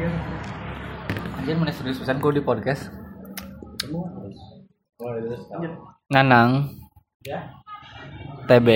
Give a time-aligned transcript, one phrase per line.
[0.00, 2.88] Anjir mana serius pesan gue di podcast.
[6.08, 6.72] Nanang.
[8.48, 8.68] TB.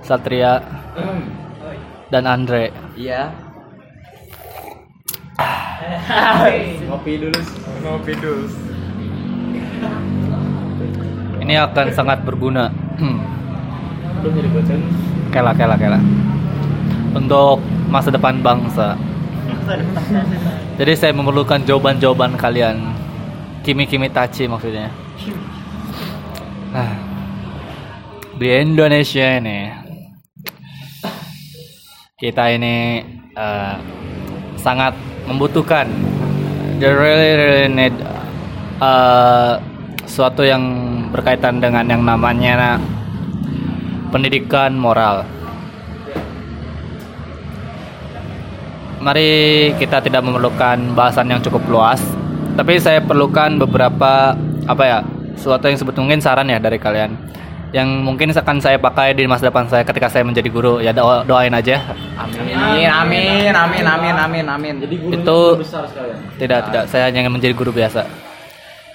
[0.00, 0.56] Satria.
[2.08, 2.72] Dan Andre.
[2.96, 3.28] Iya.
[6.88, 7.40] Ngopi dulu.
[7.84, 8.44] Ngopi dulu.
[11.44, 12.72] Ini akan sangat berguna.
[14.24, 14.48] Jadi
[15.28, 16.00] kela kela kela.
[17.12, 17.60] Untuk
[17.92, 18.96] masa depan bangsa.
[20.78, 22.76] Jadi saya memerlukan jawaban-jawaban kalian.
[23.62, 24.90] Kimi-kimi tachi maksudnya.
[26.74, 26.92] Nah,
[28.34, 29.70] di Indonesia ini
[32.18, 33.02] kita ini
[33.38, 33.74] eh,
[34.58, 34.94] sangat
[35.30, 35.86] membutuhkan
[36.82, 37.94] they really really need
[38.82, 39.54] eh,
[40.10, 40.62] suatu yang
[41.14, 42.82] berkaitan dengan yang namanya
[44.10, 45.22] pendidikan moral.
[49.02, 49.30] Mari
[49.82, 51.98] kita tidak memerlukan bahasan yang cukup luas,
[52.54, 54.98] tapi saya perlukan beberapa apa ya,
[55.34, 57.10] suatu yang sebut mungkin saran ya dari kalian.
[57.74, 60.78] Yang mungkin akan saya pakai di masa depan saya ketika saya menjadi guru.
[60.78, 61.82] Ya do- doain aja.
[62.14, 64.74] Amin, amin, amin, amin, amin, amin.
[64.86, 65.38] Jadi itu
[66.38, 66.84] tidak tidak.
[66.86, 68.06] Saya hanya ingin menjadi guru biasa.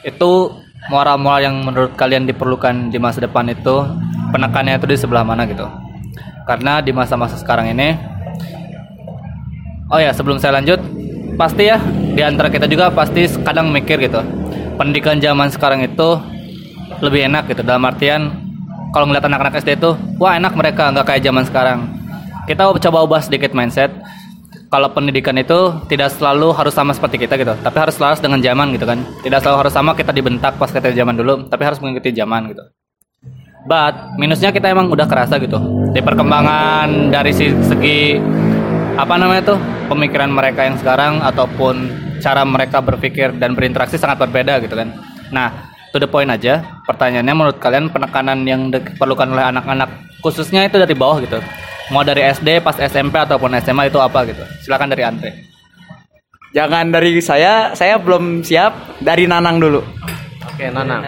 [0.08, 3.84] Itu moral-moral yang menurut kalian diperlukan di masa depan itu
[4.32, 5.68] penekannya itu di sebelah mana gitu.
[6.48, 8.17] Karena di masa-masa sekarang ini
[9.92, 10.80] oh ya sebelum saya lanjut
[11.40, 11.80] pasti ya
[12.18, 14.20] di antara kita juga pasti kadang mikir gitu.
[14.78, 16.18] Pendidikan zaman sekarang itu
[17.02, 18.34] lebih enak gitu dalam artian
[18.94, 21.80] kalau ngeliat anak-anak SD itu wah enak mereka nggak kayak zaman sekarang.
[22.50, 23.94] Kita coba ubah sedikit mindset.
[24.68, 28.76] Kalau pendidikan itu tidak selalu harus sama seperti kita gitu tapi harus selaras dengan zaman
[28.76, 29.00] gitu kan.
[29.24, 32.66] Tidak selalu harus sama kita dibentak pas kita zaman dulu tapi harus mengikuti zaman gitu.
[33.68, 35.60] But minusnya kita emang udah kerasa gitu.
[35.92, 38.20] Di perkembangan dari segi
[38.98, 44.58] apa namanya tuh pemikiran mereka yang sekarang ataupun cara mereka berpikir dan berinteraksi sangat berbeda
[44.66, 44.90] gitu kan
[45.30, 49.88] nah to the point aja pertanyaannya menurut kalian penekanan yang diperlukan oleh anak-anak
[50.26, 51.38] khususnya itu dari bawah gitu
[51.94, 55.32] mau dari SD pas SMP ataupun SMA itu apa gitu silakan dari Andre
[56.56, 59.04] Jangan dari saya, saya belum siap.
[59.04, 59.78] Dari Nanang dulu.
[60.48, 61.06] Oke, Nanang.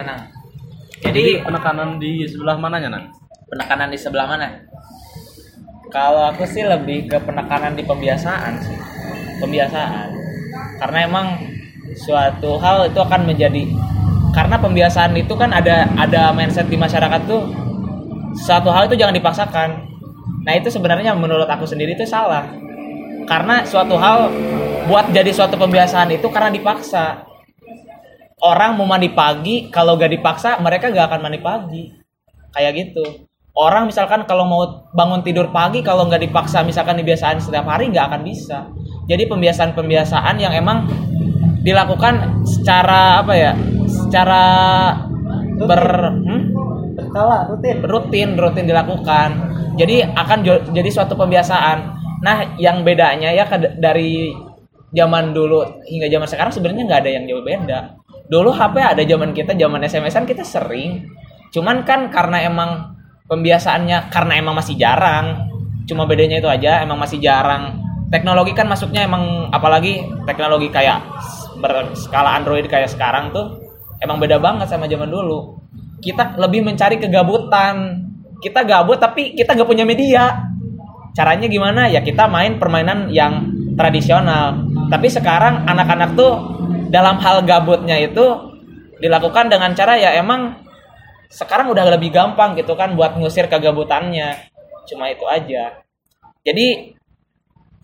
[1.02, 3.08] Jadi penekanan di sebelah mananya, Nan?
[3.50, 4.46] penekanan di sebelah mana?
[5.90, 8.78] Kalau aku sih lebih ke penekanan di pembiasaan sih.
[9.42, 10.08] Pembiasaan.
[10.78, 11.26] Karena emang
[11.98, 13.66] suatu hal itu akan menjadi
[14.30, 17.50] karena pembiasaan itu kan ada ada mindset di masyarakat tuh
[18.38, 19.90] suatu hal itu jangan dipaksakan.
[20.46, 22.46] Nah, itu sebenarnya menurut aku sendiri itu salah.
[23.26, 24.30] Karena suatu hal
[24.86, 27.26] buat jadi suatu pembiasaan itu karena dipaksa.
[28.40, 31.82] Orang mau mandi pagi, kalau gak dipaksa mereka gak akan mandi pagi
[32.50, 33.29] kayak gitu
[33.60, 38.08] orang misalkan kalau mau bangun tidur pagi kalau nggak dipaksa misalkan dibiasain setiap hari nggak
[38.08, 38.72] akan bisa.
[39.04, 40.88] Jadi pembiasaan-pembiasaan yang emang
[41.60, 43.52] dilakukan secara apa ya
[43.84, 44.44] secara
[45.60, 45.84] ber
[46.16, 46.40] hmm?
[47.10, 47.76] Skala rutin.
[47.84, 49.28] rutin rutin dilakukan.
[49.76, 50.38] Jadi akan
[50.72, 51.78] jadi suatu pembiasaan.
[52.24, 53.44] Nah yang bedanya ya
[53.76, 54.32] dari
[54.90, 57.80] zaman dulu hingga zaman sekarang sebenarnya nggak ada yang jauh beda.
[58.30, 61.12] Dulu HP ada zaman kita zaman SMS-an kita sering.
[61.50, 62.99] Cuman kan karena emang
[63.30, 65.46] pembiasaannya karena emang masih jarang.
[65.86, 67.78] Cuma bedanya itu aja emang masih jarang.
[68.10, 70.98] Teknologi kan masuknya emang apalagi teknologi kayak
[71.62, 73.62] berskala Android kayak sekarang tuh
[74.02, 75.62] emang beda banget sama zaman dulu.
[76.02, 78.02] Kita lebih mencari kegabutan.
[78.40, 80.48] Kita gabut tapi kita gak punya media.
[81.12, 81.86] Caranya gimana?
[81.86, 84.64] Ya kita main permainan yang tradisional.
[84.90, 86.40] Tapi sekarang anak-anak tuh
[86.90, 88.50] dalam hal gabutnya itu
[88.98, 90.56] dilakukan dengan cara ya emang
[91.30, 94.50] sekarang udah lebih gampang gitu kan buat ngusir kegabutannya
[94.90, 95.78] cuma itu aja
[96.42, 96.98] jadi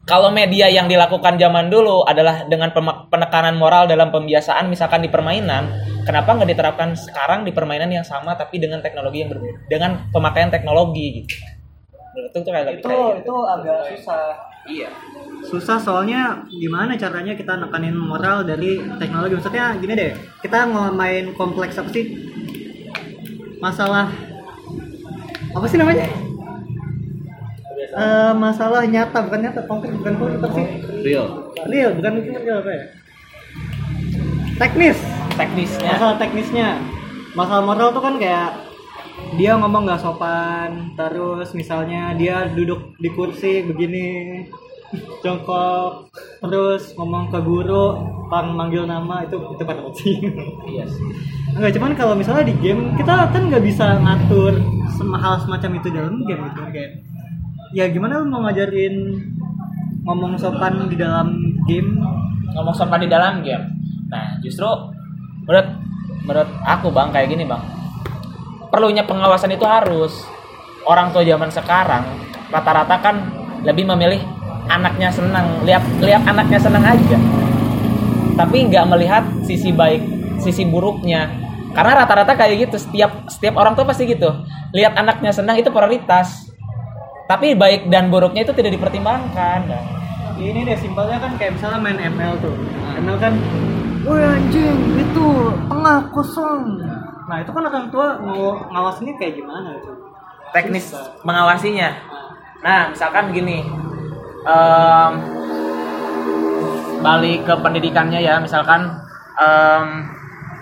[0.06, 2.70] kalau media yang dilakukan zaman dulu adalah dengan
[3.10, 5.70] penekanan moral dalam pembiasaan misalkan di permainan
[6.02, 10.50] kenapa nggak diterapkan sekarang di permainan yang sama tapi dengan teknologi yang berbeda dengan pemakaian
[10.50, 11.34] teknologi gitu
[12.16, 13.20] menurutku tuh kayak Itu kayak gitu.
[13.28, 14.24] itu agak susah.
[14.66, 14.88] iya
[15.44, 19.36] Susah soalnya gimana caranya kita nekanin moral dari teknologi.
[19.36, 20.12] Maksudnya gini deh,
[20.42, 22.18] kita mau main kompleks apa sih?
[23.60, 24.12] Masalah
[25.56, 26.06] apa sih namanya?
[27.96, 30.66] Eh, masalah nyata bukan nyata konkret bukan konkret sih?
[31.00, 31.48] Real.
[31.64, 32.84] Real bukan mungkin real apa ya?
[34.60, 34.98] Teknis.
[35.36, 35.90] Teknisnya.
[35.96, 36.68] Masalah teknisnya.
[37.36, 38.66] Masalah moral tuh kan kayak
[39.36, 44.44] dia ngomong nggak sopan terus misalnya dia duduk di kursi begini
[45.20, 46.06] jongkok
[46.38, 47.98] terus ngomong ke guru
[48.30, 50.14] pang manggil nama itu itu pada sih
[50.70, 51.02] iya sih.
[51.54, 54.54] Enggak cuman kalau misalnya di game kita kan nggak bisa ngatur
[54.94, 56.58] sem- hal semacam itu dalam game gitu.
[56.58, 56.90] Kan kayak
[57.74, 58.94] ya gimana lu mau ngajarin
[60.06, 61.34] ngomong sopan di dalam
[61.66, 61.98] game?
[62.54, 63.66] Ngomong sopan di dalam game.
[64.06, 64.66] Nah, justru
[65.46, 65.66] menurut
[66.26, 67.62] menurut aku bang kayak gini bang,
[68.70, 70.14] perlunya pengawasan itu harus.
[70.86, 72.06] Orang tua zaman sekarang
[72.46, 73.16] rata-rata kan
[73.66, 74.22] lebih memilih
[74.68, 77.18] anaknya senang, lihat lihat anaknya senang aja,
[78.36, 80.02] tapi nggak melihat sisi baik,
[80.42, 81.30] sisi buruknya.
[81.76, 84.28] Karena rata-rata kayak gitu, setiap setiap orang tua pasti gitu,
[84.72, 86.48] lihat anaknya senang itu prioritas.
[87.26, 89.66] Tapi baik dan buruknya itu tidak dipertimbangkan.
[90.36, 92.52] ini deh simpelnya kan kayak misalnya main ML tuh
[93.00, 93.32] ML kan
[94.04, 95.26] woi anjing itu
[95.64, 96.76] tengah kosong
[97.24, 99.96] nah itu kan orang tua mau ngawasinnya kayak gimana itu
[100.56, 101.90] teknis mengawasinya.
[102.64, 103.60] Nah, misalkan gini,
[104.46, 105.12] em,
[107.02, 108.94] balik ke pendidikannya ya, misalkan
[109.36, 109.86] em,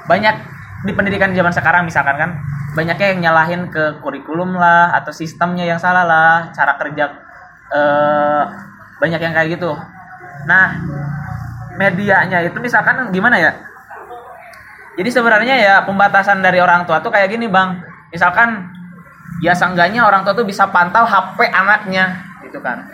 [0.08, 0.36] banyak
[0.84, 2.30] di pendidikan zaman sekarang misalkan kan
[2.76, 7.04] banyaknya yang nyalahin ke kurikulum lah atau sistemnya yang salah lah, cara kerja
[7.72, 8.42] eh,
[9.00, 9.72] banyak yang kayak gitu.
[10.44, 10.76] Nah,
[11.78, 13.52] medianya itu misalkan gimana ya?
[14.94, 17.82] Jadi sebenarnya ya pembatasan dari orang tua tuh kayak gini bang.
[18.14, 18.70] Misalkan
[19.42, 22.86] ya seenggaknya orang tua tuh bisa pantau HP anaknya gitu kan.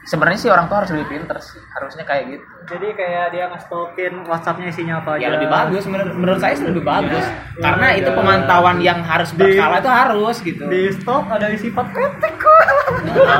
[0.00, 2.44] Sebenarnya sih orang tua harus lebih pinter sih, harusnya kayak gitu.
[2.66, 6.64] jadi kayak dia ngestokin WhatsAppnya isinya apa aja Ya lebih bagus menurut, menurut saya sih
[6.64, 7.20] lebih bagus.
[7.20, 7.60] Iya.
[7.60, 7.98] Karena Iya.
[7.98, 10.62] itu pemantauan yang harus Di- berkala itu harus gitu.
[10.64, 12.64] di stok ada isi petek kok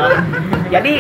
[0.75, 0.93] jadi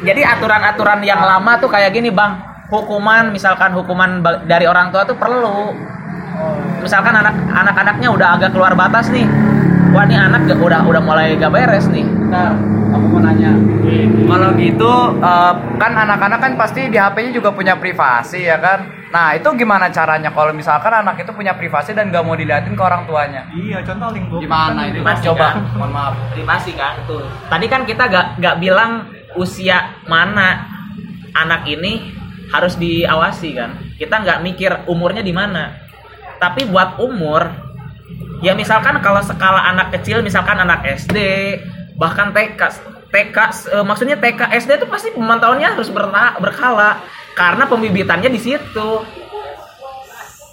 [0.00, 2.36] jadi aturan-aturan yang lama tuh kayak gini bang
[2.66, 5.74] hukuman misalkan hukuman dari orang tua tuh perlu
[6.80, 9.26] misalkan anak anak-anaknya udah agak keluar batas nih
[9.90, 12.54] wah ini anak gak- udah udah mulai gak beres nih Bentar,
[12.88, 13.50] aku mau nanya.
[14.22, 18.86] Kalau gitu eh, kan anak-anak kan pasti di HP-nya juga punya privasi ya kan.
[19.10, 22.80] Nah itu gimana caranya kalau misalkan anak itu punya privasi dan gak mau diliatin ke
[22.80, 23.50] orang tuanya?
[23.50, 24.94] iya contoh link Gimana kan itu?
[24.96, 25.54] Privasi, Coba, kan?
[25.74, 26.14] mohon maaf.
[26.30, 30.70] privasi kan tuh tadi kan kita gak gak bilang usia mana
[31.32, 32.14] anak ini
[32.48, 35.70] harus diawasi kan kita nggak mikir umurnya di mana
[36.36, 37.69] tapi buat umur
[38.40, 41.16] ya misalkan kalau skala anak kecil misalkan anak SD
[42.00, 42.60] bahkan TK
[43.10, 43.36] TK
[43.74, 45.90] eh, maksudnya TK SD itu pasti pemantauannya harus
[46.40, 47.02] berkala
[47.34, 48.90] karena pembibitannya di situ.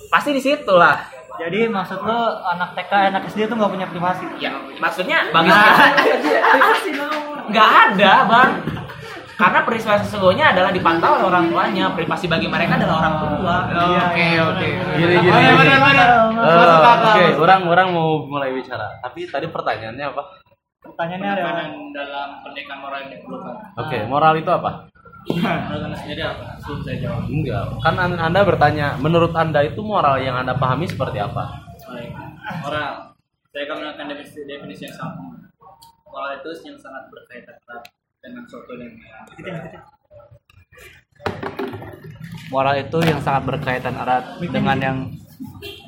[0.09, 0.97] Pasti di situ lah.
[1.37, 4.25] Jadi maksud lo anak TK anak SD tuh nggak punya privasi?
[4.41, 5.53] Ya, maksudnya bagi
[7.53, 8.51] nggak ada, bang.
[9.37, 11.93] Karena privasi sesungguhnya adalah dipantau oleh orang tuanya.
[11.93, 13.55] Privasi bagi mereka adalah orang tua.
[13.69, 14.43] Iya, Oke iya.
[14.49, 14.67] oke.
[14.97, 15.29] Gini gini.
[15.29, 16.07] Oh, iya, benar.
[16.09, 17.05] Eh.
[17.05, 18.97] Oke, orang orang mau mulai bicara.
[19.05, 20.23] Tapi tadi pertanyaannya apa?
[20.87, 23.55] pertanyaannya adalah dalam pendidikan moral yang diperlukan.
[23.75, 24.71] Oke, moral itu apa?
[25.27, 26.45] Menurut anda sendiri apa?
[26.63, 27.23] Saya jawab.
[27.27, 27.63] Enggak.
[27.83, 31.67] Kan an- Anda bertanya, menurut Anda itu moral yang Anda pahami seperti apa?
[31.91, 32.15] Baik.
[32.63, 33.11] Moral.
[33.51, 35.19] Saya akan menggunakan definisi, definisi yang sama.
[36.07, 37.83] Moral itu yang sangat berkaitan erat
[38.21, 38.43] dengan
[39.37, 39.85] yang
[42.47, 44.97] Moral itu yang sangat berkaitan erat dengan yang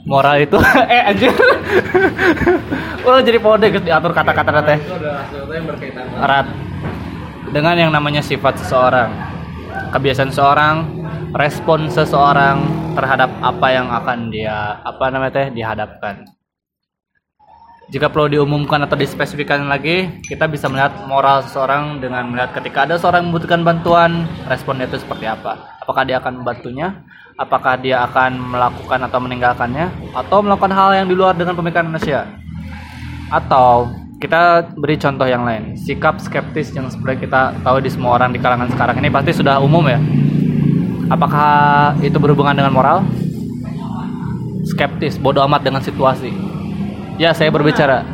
[0.03, 0.59] moral itu.
[0.93, 1.31] Eh anjir.
[3.07, 4.77] Udah jadi pode guys diatur kata-kata teh.
[4.77, 6.47] Itu adalah sesuatu yang berkaitan erat.
[7.49, 9.09] Dengan yang namanya sifat seseorang,
[9.95, 10.75] kebiasaan seseorang,
[11.33, 12.61] respon seseorang
[12.93, 16.27] terhadap apa yang akan dia apa namanya teh dihadapkan.
[17.89, 23.01] Jika perlu diumumkan atau dispesifikkan lagi, kita bisa melihat moral seseorang dengan melihat ketika ada
[23.01, 25.81] seorang membutuhkan bantuan, responnya itu seperti apa.
[25.81, 27.01] Apakah dia akan membantunya?
[27.33, 29.89] Apakah dia akan melakukan atau meninggalkannya?
[30.13, 32.29] Atau melakukan hal yang di luar dengan pemikiran manusia?
[33.33, 33.89] Atau
[34.21, 38.37] kita beri contoh yang lain, sikap skeptis yang sebenarnya kita tahu di semua orang di
[38.37, 39.97] kalangan sekarang ini pasti sudah umum ya.
[41.09, 43.01] Apakah itu berhubungan dengan moral?
[44.69, 46.48] Skeptis, bodoh amat dengan situasi.
[47.19, 48.07] Ya, saya berbicara.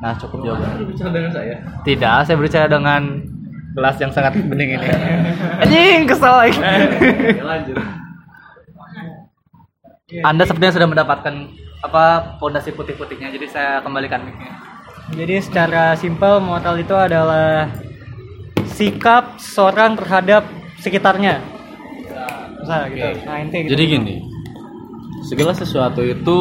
[0.00, 0.88] Nah, cukup jawaban.
[0.88, 1.54] Bicara dengan saya.
[1.84, 3.20] Tidak, saya berbicara dengan
[3.76, 4.88] gelas yang sangat bening ini.
[5.60, 6.56] Anjing, kesel lagi.
[7.52, 7.76] Lanjut.
[10.24, 11.34] Anda sepertinya sudah mendapatkan
[11.84, 12.04] apa
[12.40, 14.56] pondasi putih-putihnya, jadi saya kembalikan mic-nya.
[15.14, 17.68] Jadi secara simpel moral itu adalah
[18.72, 20.48] sikap seorang terhadap
[20.80, 21.44] sekitarnya.
[22.64, 23.28] Bisa gitu.
[23.28, 23.70] Nah, inti gitu.
[23.76, 24.16] Jadi gini,
[25.28, 26.38] segala sesuatu itu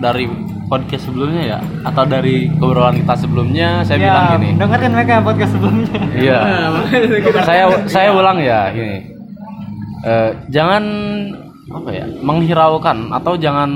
[0.00, 0.24] dari
[0.66, 4.48] podcast sebelumnya ya, atau dari obrolan kita sebelumnya, saya ya, bilang gini.
[4.56, 6.00] dengarkan mereka podcast sebelumnya.
[6.16, 6.40] Iya.
[7.48, 8.98] saya saya ulang ya gini.
[10.00, 10.82] Eh, jangan
[11.70, 13.70] apa ya menghiraukan atau jangan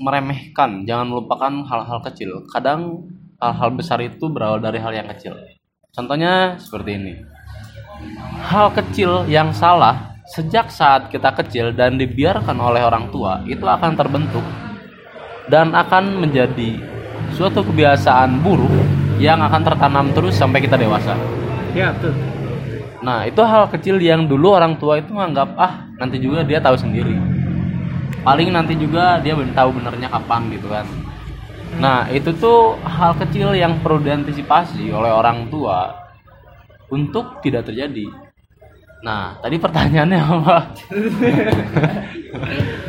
[0.00, 2.46] meremehkan, jangan melupakan hal-hal kecil.
[2.48, 3.04] Kadang
[3.42, 5.36] hal-hal besar itu berawal dari hal yang kecil.
[5.92, 7.14] Contohnya seperti ini.
[8.44, 13.94] Hal kecil yang salah sejak saat kita kecil dan dibiarkan oleh orang tua itu akan
[13.94, 14.42] terbentuk
[15.46, 16.82] dan akan menjadi
[17.34, 18.72] suatu kebiasaan buruk
[19.16, 21.16] yang akan tertanam terus sampai kita dewasa.
[21.72, 22.12] ya, betul.
[23.04, 26.74] Nah, itu hal kecil yang dulu orang tua itu menganggap ah nanti juga dia tahu
[26.74, 27.14] sendiri.
[28.26, 30.86] Paling nanti juga dia ben- tahu benernya kapan gitu kan.
[31.76, 35.92] Nah, itu tuh hal kecil yang perlu diantisipasi oleh orang tua
[36.90, 38.25] untuk tidak terjadi.
[39.06, 40.58] Nah, tadi pertanyaannya apa?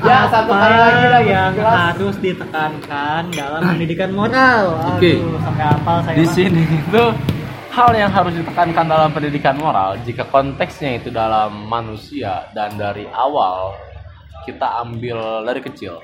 [0.10, 5.22] ya satu kali lagi lah yang harus ditekankan dalam pendidikan moral Oke.
[5.22, 6.34] Aduh, sampai hafal saya Di mah.
[6.34, 7.04] sini itu
[7.70, 13.78] hal yang harus ditekankan dalam pendidikan moral jika konteksnya itu dalam manusia dan dari awal
[14.50, 16.02] kita ambil dari kecil.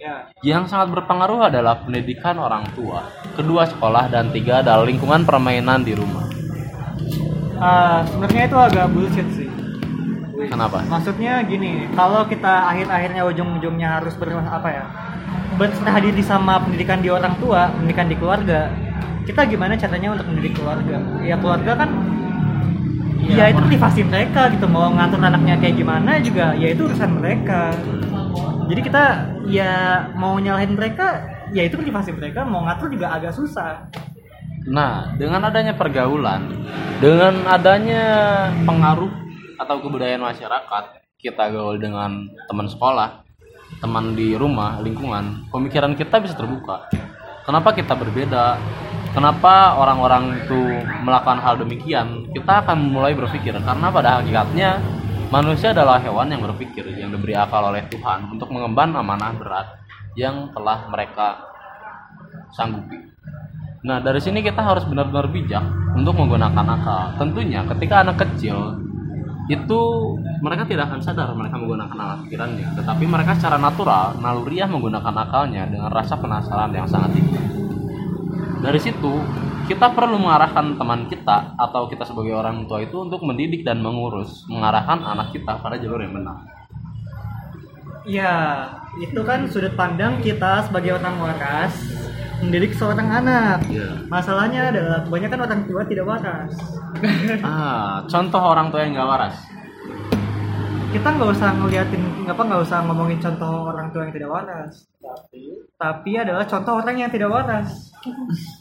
[0.00, 3.04] ya Yang sangat berpengaruh adalah pendidikan orang tua,
[3.36, 6.24] kedua sekolah dan tiga adalah lingkungan permainan di rumah.
[7.62, 9.41] Ah, sebenarnya itu agak bullshit sih
[10.50, 10.82] Kenapa?
[10.88, 14.84] maksudnya gini kalau kita akhir-akhirnya ujung-ujungnya harus ber apa ya
[15.60, 18.72] berserah diri sama pendidikan di orang tua pendidikan di keluarga
[19.22, 20.98] kita gimana caranya untuk mendidik keluarga?
[21.22, 21.90] Ya keluarga kan
[23.22, 27.70] ya, itu privasi mereka gitu mau ngatur anaknya kayak gimana juga ya itu urusan mereka.
[28.66, 29.04] Jadi kita
[29.46, 29.72] ya
[30.18, 31.22] mau nyalahin mereka
[31.54, 33.86] ya itu privasi mereka mau ngatur juga agak susah.
[34.62, 36.54] Nah, dengan adanya pergaulan,
[37.02, 38.06] dengan adanya
[38.62, 39.10] pengaruh
[39.62, 40.84] atau kebudayaan masyarakat,
[41.22, 43.22] kita gaul dengan teman sekolah,
[43.78, 46.90] teman di rumah, lingkungan, pemikiran kita bisa terbuka.
[47.46, 48.58] Kenapa kita berbeda?
[49.12, 50.60] Kenapa orang-orang itu
[51.04, 52.26] melakukan hal demikian?
[52.32, 54.80] Kita akan mulai berpikir karena pada hakikatnya
[55.28, 59.68] manusia adalah hewan yang berpikir, yang diberi akal oleh Tuhan untuk mengemban amanah berat
[60.16, 61.44] yang telah mereka
[62.56, 62.98] sanggupi.
[63.82, 65.64] Nah, dari sini kita harus benar-benar bijak
[65.98, 67.18] untuk menggunakan akal.
[67.18, 68.78] Tentunya ketika anak kecil
[69.50, 69.80] itu
[70.38, 75.66] mereka tidak akan sadar mereka menggunakan akal pikirannya, tetapi mereka secara natural, naluriah menggunakan akalnya
[75.66, 77.38] dengan rasa penasaran yang sangat tinggi.
[78.62, 79.18] Dari situ,
[79.66, 84.46] kita perlu mengarahkan teman kita atau kita sebagai orang tua itu untuk mendidik dan mengurus,
[84.46, 86.38] mengarahkan anak kita pada jalur yang benar.
[88.02, 88.34] Ya,
[88.98, 91.74] itu kan sudut pandang kita sebagai orang waras
[92.42, 93.62] mendidik seorang anak.
[93.70, 94.02] Iya.
[94.10, 96.52] Masalahnya adalah kebanyakan orang tua tidak waras.
[97.42, 99.34] Ah, contoh orang tua yang nggak waras.
[100.92, 104.86] Kita nggak usah ngeliatin, apa nggak usah ngomongin contoh orang tua yang tidak waras.
[105.80, 107.90] Tapi adalah contoh orang yang tidak waras.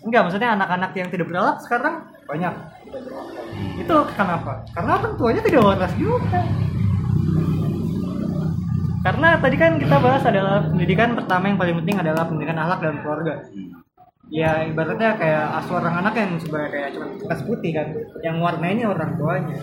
[0.01, 1.95] Enggak, maksudnya anak-anak yang tidak berakhlak sekarang
[2.25, 2.53] banyak.
[3.77, 4.63] Itu kenapa?
[4.73, 6.41] Karena orang tuanya tidak waras juga.
[9.01, 12.97] Karena tadi kan kita bahas adalah pendidikan pertama yang paling penting adalah pendidikan akhlak dalam
[13.01, 13.33] keluarga.
[14.31, 17.87] Ya ibaratnya kayak asuh orang anak yang sebagai kayak cuma kertas putih kan,
[18.23, 19.57] yang warnanya orang tuanya.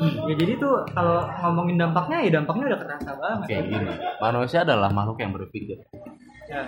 [0.00, 3.46] Ya jadi tuh kalau ngomongin dampaknya ya dampaknya udah kerasa banget.
[3.52, 5.78] Kayak gini, manusia adalah makhluk yang berpikir.
[6.50, 6.66] Ya.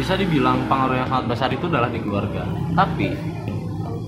[0.00, 2.48] bisa dibilang pengaruh yang sangat besar itu adalah di keluarga.
[2.72, 3.12] Tapi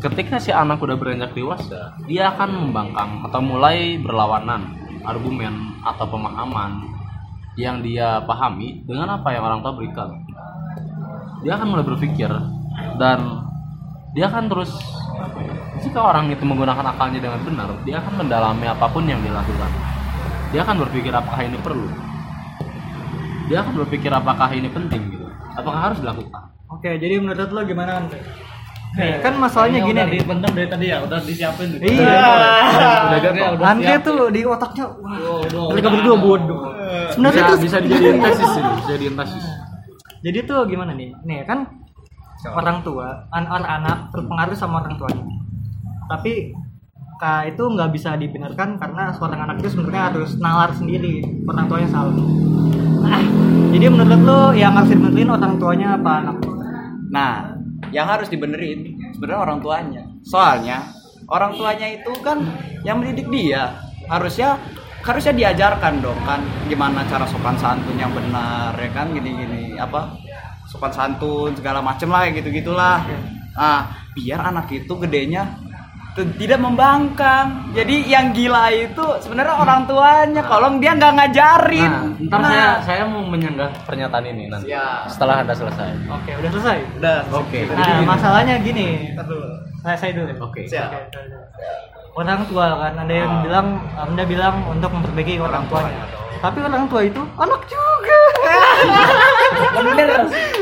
[0.00, 6.86] ketika si anak udah beranjak dewasa, dia akan membangkang atau mulai berlawanan argumen atau pemahaman
[7.58, 10.10] yang dia pahami dengan apa yang orang tua berikan.
[11.42, 12.30] Dia akan mulai berpikir
[12.96, 13.18] dan
[14.14, 14.72] dia akan terus
[15.82, 19.70] jika orang itu menggunakan akalnya dengan benar, dia akan mendalami apa pun yang dilakukan.
[20.54, 21.88] Dia akan berpikir apakah ini perlu.
[23.50, 25.26] Dia akan berpikir apakah ini penting gitu.
[25.58, 26.52] Apakah harus dilakukan?
[26.72, 28.06] Oke, jadi menurut lo gimana?
[28.92, 30.20] Nih, kan masalahnya gini nih.
[30.20, 31.80] dipendam dari tadi ya, udah disiapin tuh.
[31.80, 32.12] Iya.
[33.08, 34.00] Udah udah siap.
[34.04, 36.60] tuh di otaknya wah, mereka berdua bodoh.
[37.16, 39.44] Sebenarnya bisa, tuh bisa dijadiin tesis ini, bisa dijadiin tesis.
[40.22, 41.08] Jadi tuh gimana nih?
[41.24, 41.64] Nih kan
[42.52, 45.24] orang tua, an anak berpengaruh sama orang tuanya.
[46.12, 46.52] Tapi
[47.16, 51.88] ka itu nggak bisa dibenarkan karena seorang anak itu sebenarnya harus nalar sendiri orang tuanya
[51.88, 52.12] salah.
[53.08, 53.22] Nah,
[53.72, 56.36] jadi menurut lo yang harus dibenerin orang tuanya apa anak?
[57.12, 57.51] Nah,
[57.90, 60.02] yang harus dibenerin sebenarnya orang tuanya.
[60.22, 60.86] Soalnya
[61.26, 62.46] orang tuanya itu kan
[62.86, 63.74] yang mendidik dia.
[64.06, 64.60] Harusnya
[65.02, 66.38] harusnya diajarkan dong kan
[66.70, 70.14] gimana cara sopan santun yang benar ya kan gini-gini apa
[70.70, 73.02] sopan santun segala macem lah kayak gitu-gitulah.
[73.58, 75.58] Nah, biar anak itu gedenya
[76.12, 77.72] tidak membangkang.
[77.72, 80.42] Jadi yang gila itu sebenarnya orang tuanya.
[80.44, 81.92] Kalau dia nggak ngajarin.
[81.92, 84.68] Nah, ntar saya saya mau menyanggah pernyataan ini nanti.
[84.68, 85.08] Siap.
[85.08, 85.90] Setelah anda selesai.
[86.12, 86.78] Oke, udah selesai.
[87.00, 87.18] udah.
[87.32, 87.58] Oke.
[87.72, 89.16] Nah, masalahnya gini.
[89.80, 90.32] Saya saya dulu.
[90.44, 90.68] Oke.
[90.68, 90.90] Siap.
[92.12, 96.04] Orang tua kan, ada yang bilang, anda bilang untuk memperbaiki orang tuanya.
[96.44, 98.20] Tapi orang tua itu anak juga.
[99.80, 100.10] Bener.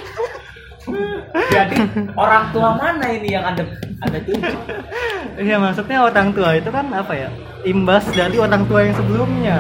[1.31, 1.77] Jadi
[2.19, 3.63] orang tua mana ini yang anda
[4.03, 4.59] anda tunjuk?
[5.39, 7.29] Iya maksudnya orang tua itu kan apa ya?
[7.63, 9.57] Imbas dari orang tua yang sebelumnya.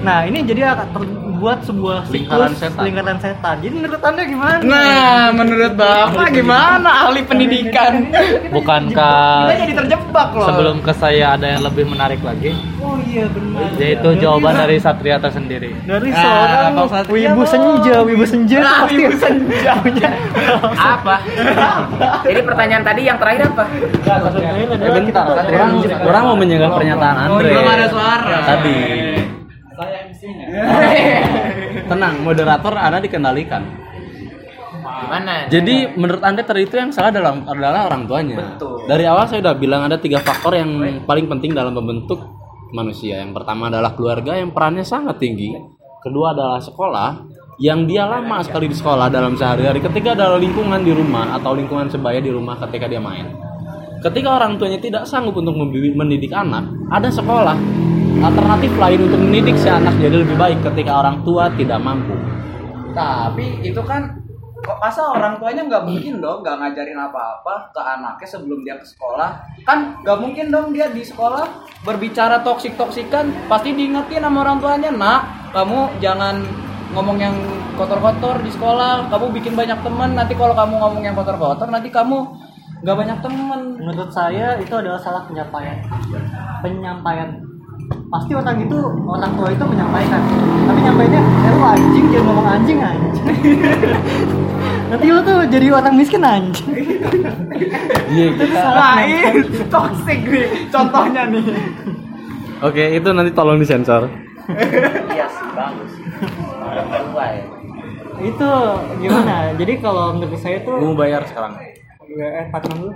[0.00, 2.82] Nah ini jadi akan terbuat sebuah siklus Lingkaran setan.
[2.84, 3.54] lingkaran setan.
[3.60, 4.58] Jadi menurut anda gimana?
[4.60, 8.08] Nah, menurut Bapak gimana ahli pendidikan?
[8.48, 10.46] Bukankah Kita jadi terjebak loh.
[10.46, 12.52] sebelum ke saya ada yang lebih menarik lagi?
[12.76, 13.72] Oh iya benar.
[13.76, 15.72] Yaitu jawaban dari Satria tersendiri.
[15.80, 19.72] dari Nah, seorang Satria wibu senja, wibu senja Nah, pasti wibu senja.
[20.76, 21.16] apa?
[22.22, 23.64] Jadi pertanyaan tadi yang terakhir apa?
[23.68, 27.48] Eh bentar, orang, orang mau menjaga pernyataan Andre.
[27.48, 28.36] belum ada suara.
[28.46, 28.80] Tadi.
[31.90, 33.62] Tenang, moderator Anda dikendalikan.
[34.80, 35.48] Gimana?
[35.48, 38.56] Jadi menurut Anda tadi itu yang salah dalam adalah orang tuanya.
[38.56, 38.84] Betul.
[38.84, 40.70] Dari awal saya udah bilang ada tiga faktor yang
[41.04, 42.20] paling penting dalam membentuk
[42.72, 43.20] manusia.
[43.20, 45.52] Yang pertama adalah keluarga yang perannya sangat tinggi.
[46.00, 47.10] Kedua adalah sekolah
[47.60, 49.84] yang dia lama sekali di sekolah dalam sehari-hari.
[49.84, 53.28] Ketiga adalah lingkungan di rumah atau lingkungan sebaya di rumah ketika dia main.
[54.00, 57.56] Ketika orang tuanya tidak sanggup untuk mendidik anak, ada sekolah.
[58.20, 62.12] Alternatif lain untuk mendidik si anak jadi lebih baik ketika orang tua tidak mampu.
[62.92, 64.20] Tapi itu kan
[64.60, 68.84] kok masa orang tuanya nggak mungkin dong nggak ngajarin apa-apa ke anaknya sebelum dia ke
[68.84, 71.48] sekolah kan nggak mungkin dong dia di sekolah
[71.80, 75.20] berbicara toksik toksikan pasti diingetin sama orang tuanya nak
[75.56, 76.44] kamu jangan
[76.92, 77.32] ngomong yang
[77.80, 82.28] kotor-kotor di sekolah kamu bikin banyak teman nanti kalau kamu ngomong yang kotor-kotor nanti kamu
[82.84, 85.82] nggak banyak teman Menurut saya itu adalah salah penyampaian.
[86.60, 87.49] Penyampaian.
[88.10, 90.20] Pasti orang itu orang tua itu menyampaikan.
[90.66, 93.26] Tapi nyampainya, eh lu anjing jangan ngomong anjing anjing.
[94.90, 96.70] Nanti lu tuh jadi orang miskin anjing.
[98.10, 99.34] Iya, kita lain
[99.70, 101.46] toksik nih contohnya nih
[102.66, 104.10] Oke, itu nanti tolong disensor.
[105.14, 105.92] Iya sih, bagus.
[107.14, 107.30] Ya.
[108.20, 108.50] itu
[109.00, 109.54] gimana?
[109.54, 111.54] Jadi kalau menurut saya tuh Mau bayar sekarang?
[111.56, 112.90] eh, empat dulu.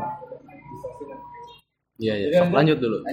[1.95, 2.27] Iya, iya.
[2.37, 2.97] Sok, lanjut dulu.
[3.01, 3.13] Nah,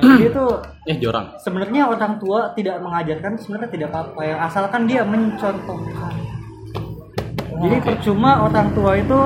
[0.00, 0.44] jadi itu
[0.82, 1.26] Eh, jorang.
[1.36, 6.10] sebenarnya orang tua tidak mengajarkan sebenarnya tidak apa-apa ya asalkan dia mencontohkan
[7.54, 9.18] jadi percuma orang tua itu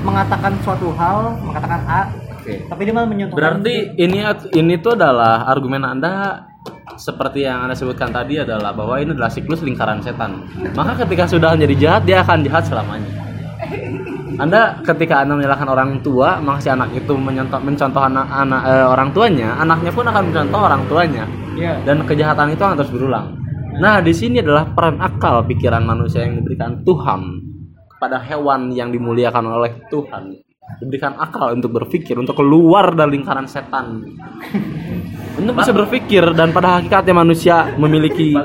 [0.00, 2.00] mengatakan suatu hal mengatakan A
[2.30, 2.62] Oke.
[2.62, 4.18] tapi dia malah mencontohkan Berarti ini
[4.54, 6.46] ini tuh adalah argumen Anda
[6.94, 10.44] seperti yang Anda sebutkan tadi adalah bahwa ini adalah siklus lingkaran setan.
[10.70, 13.08] Maka ketika sudah menjadi jahat, dia akan jahat selamanya.
[14.38, 18.86] Anda ketika Anda menyalahkan orang tua, maka si anak itu mencontoh, mencontoh anak, anak eh,
[18.86, 21.24] orang tuanya, anaknya pun akan mencontoh orang tuanya.
[21.56, 21.82] Iya.
[21.82, 23.26] Dan kejahatan itu akan terus berulang.
[23.80, 27.20] Nah, di sini adalah peran akal pikiran manusia yang diberikan Tuhan
[27.96, 30.36] kepada hewan yang dimuliakan oleh Tuhan.
[30.78, 33.86] Diberikan akal untuk berpikir, untuk keluar dari lingkaran setan.
[35.40, 38.36] untuk bisa berpikir dan pada hakikatnya manusia memiliki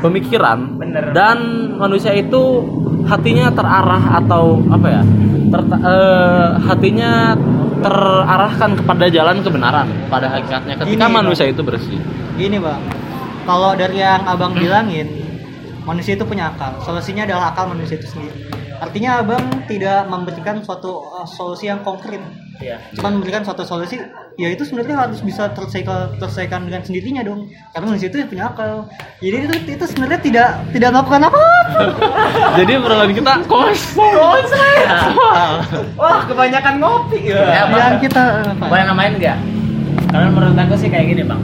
[0.00, 0.80] pemikiran
[1.12, 1.38] dan
[1.76, 2.64] manusia itu
[3.04, 5.02] hatinya terarah atau apa ya?
[5.54, 7.12] Ter- eh, hatinya
[7.84, 12.00] terarahkan kepada jalan kebenaran pada hakikatnya ketika Gini, manusia itu bersih.
[12.40, 12.80] Gini bang.
[13.44, 15.20] Kalau dari yang abang bilangin
[15.84, 16.80] manusia itu punya akal.
[16.80, 22.20] Solusinya adalah akal manusia itu sendiri artinya abang tidak memberikan suatu uh, solusi yang konkret
[22.54, 22.78] Iya.
[22.94, 23.98] cuma memberikan suatu solusi
[24.38, 28.86] ya itu sebenarnya harus bisa terselesaikan terselesaikan dengan sendirinya dong karena manusia itu punya akal
[29.18, 31.42] jadi itu itu sebenarnya tidak tidak melakukan apa
[32.62, 33.98] jadi perlahan kita kos
[35.98, 37.78] wah kebanyakan ngopi ya Ya, Bang.
[37.78, 38.22] yang kita
[38.54, 38.64] apa?
[38.70, 39.38] Boleh namain nggak?
[40.14, 41.42] Karena menurut aku sih kayak gini bang.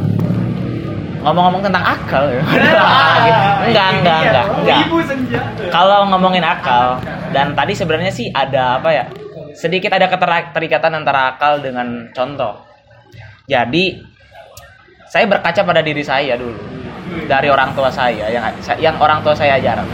[1.20, 2.40] Ngomong-ngomong tentang akal ya.
[3.68, 4.78] enggak, enggak, enggak, enggak.
[4.88, 6.96] ibu senja Kalau ngomongin akal
[7.36, 9.04] dan tadi sebenarnya sih ada apa ya?
[9.52, 12.64] Sedikit ada keterikatan antara akal dengan contoh.
[13.44, 14.00] Jadi
[15.10, 16.56] saya berkaca pada diri saya dulu
[17.26, 18.44] dari orang tua saya yang
[18.78, 19.86] yang orang tua saya ajarkan.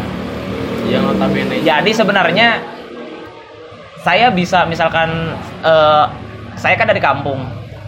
[0.87, 2.63] yang notabene Jadi sebenarnya
[4.07, 5.35] saya bisa misalkan
[5.67, 6.05] eh,
[6.55, 7.43] saya kan dari kampung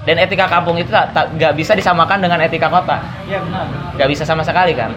[0.08, 2.96] dan etika kampung itu tak nggak bisa disamakan dengan etika kota.
[3.28, 4.88] ya benar Nggak bisa sama sekali kan.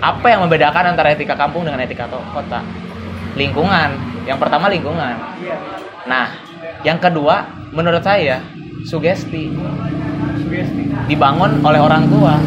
[0.00, 2.64] Apa yang membedakan antara etika kampung dengan etika kota?
[3.36, 3.92] Lingkungan.
[4.24, 5.20] Yang pertama lingkungan.
[6.08, 6.32] Nah,
[6.80, 7.44] yang kedua
[7.76, 8.40] menurut saya
[8.88, 9.52] sugesti
[11.12, 12.40] dibangun oleh orang tua.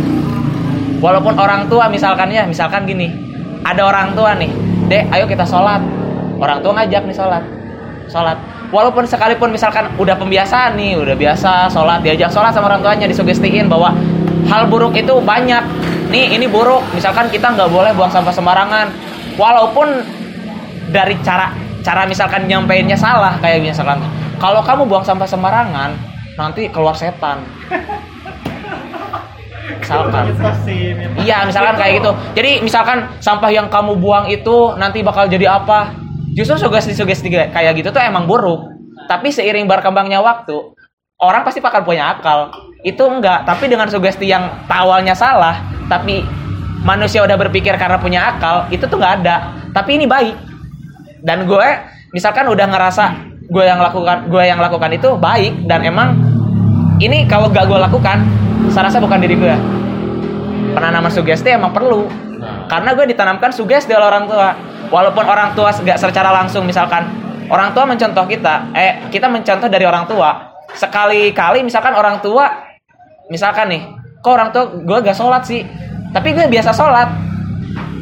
[1.05, 3.13] Walaupun orang tua misalkan ya, misalkan gini,
[3.61, 4.49] ada orang tua nih,
[4.89, 5.85] dek, ayo kita sholat.
[6.41, 7.45] Orang tua ngajak nih sholat,
[8.09, 8.54] sholat.
[8.73, 13.69] Walaupun sekalipun misalkan udah pembiasaan nih, udah biasa sholat, diajak sholat sama orang tuanya, disugestiin
[13.69, 13.93] bahwa
[14.49, 15.63] hal buruk itu banyak.
[16.09, 16.85] Nih, ini buruk.
[16.93, 18.87] Misalkan kita nggak boleh buang sampah sembarangan.
[19.35, 19.87] Walaupun
[20.89, 21.51] dari cara
[21.85, 24.01] cara misalkan nyampeinnya salah kayak misalkan
[24.41, 25.93] kalau kamu buang sampah sembarangan
[26.33, 27.45] nanti keluar setan
[29.81, 30.33] misalkan
[31.21, 35.93] iya misalkan kayak gitu jadi misalkan sampah yang kamu buang itu nanti bakal jadi apa
[36.35, 38.67] justru sugesti-sugesti kayak gitu tuh emang buruk.
[39.07, 40.75] Tapi seiring berkembangnya waktu
[41.23, 42.51] orang pasti bakal punya akal.
[42.83, 46.21] Itu enggak tapi dengan sugesti yang awalnya salah tapi
[46.85, 49.55] manusia udah berpikir karena punya akal itu tuh nggak ada.
[49.71, 50.35] Tapi ini baik.
[51.25, 51.67] Dan gue
[52.13, 53.05] misalkan udah ngerasa
[53.49, 56.17] gue yang lakukan gue yang lakukan itu baik dan emang
[56.97, 58.23] ini kalau gak gue lakukan
[58.71, 59.55] saya rasa bukan diri gue.
[60.75, 62.07] Penanaman sugesti emang perlu.
[62.67, 67.05] Karena gue ditanamkan sugesti oleh orang tua walaupun orang tua gak secara langsung misalkan
[67.49, 70.55] orang tua mencontoh kita eh kita mencontoh dari orang tua.
[70.75, 72.49] Sekali-kali misalkan orang tua
[73.31, 73.81] misalkan nih
[74.19, 75.61] kok orang tua gue gak sholat sih?
[76.11, 77.09] Tapi gue biasa sholat.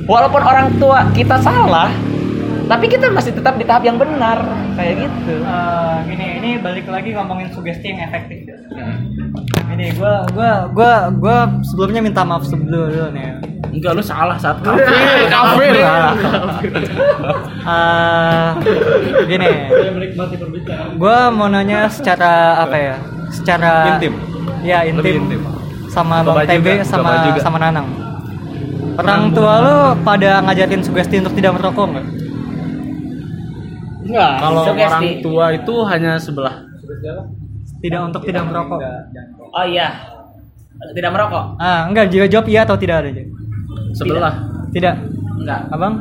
[0.03, 1.87] Walaupun orang tua kita salah
[2.63, 4.39] tapi kita masih tetap di tahap yang benar.
[4.79, 5.43] Kayak gitu.
[5.43, 8.57] Eh, gini ini balik lagi ngomongin sugesti yang efektif ya.
[9.73, 13.52] Ini gua gua gua gua sebelumnya minta maaf sebelum dulu nih.
[13.73, 15.73] Enggak lu salah saat kafir.
[15.73, 16.71] kafir.
[17.63, 18.47] Eh,
[19.25, 19.49] gini.
[20.95, 22.95] Gua mau nanya secara apa ya?
[23.33, 24.13] Secara Intim.
[24.61, 25.01] Ya intim.
[25.01, 25.41] Lebih intim.
[25.89, 27.41] Sama Bang TB sama juga.
[27.41, 27.87] sama Nanang.
[28.93, 32.05] Orang tua lu pada ngajarin sugesti untuk tidak merokok nggak?
[34.03, 34.31] Enggak.
[34.37, 34.85] Kalau Sugesti.
[34.85, 36.55] orang tua itu hanya sebelah.
[37.81, 38.79] Tidak untuk tidak merokok.
[39.53, 39.91] oh iya
[40.95, 43.23] tidak merokok Ah, enggak, jika jawab iya atau tidak aja.
[43.93, 44.33] Sebelah.
[44.73, 44.95] Tidak.
[45.33, 45.93] enggak Abang,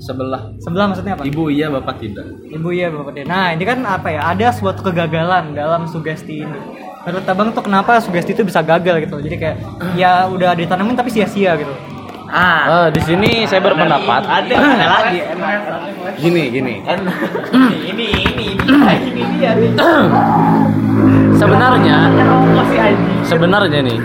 [0.00, 0.56] Sebelah.
[0.56, 1.22] sebelah maksudnya apa?
[1.22, 2.24] Ibu iya, bapak tidak.
[2.48, 3.24] Ibu iya bapak dia.
[3.28, 4.32] Nah ini kan apa ya?
[4.32, 6.58] Ada suatu kegagalan dalam sugesti ini.
[7.00, 9.20] Menurut abang tuh kenapa sugesti itu bisa gagal gitu?
[9.20, 9.56] Jadi kayak
[9.94, 11.72] ya udah ditanamin tapi sia-sia gitu.
[12.30, 14.22] ah Ah, di sini saya berpendapat.
[14.22, 15.18] ada ada lagi
[16.16, 16.74] Gini, gini.
[16.78, 18.44] ini ini ini
[19.02, 19.70] ini dia nih
[21.34, 21.96] Sebenarnya
[23.26, 23.98] sebenarnya nih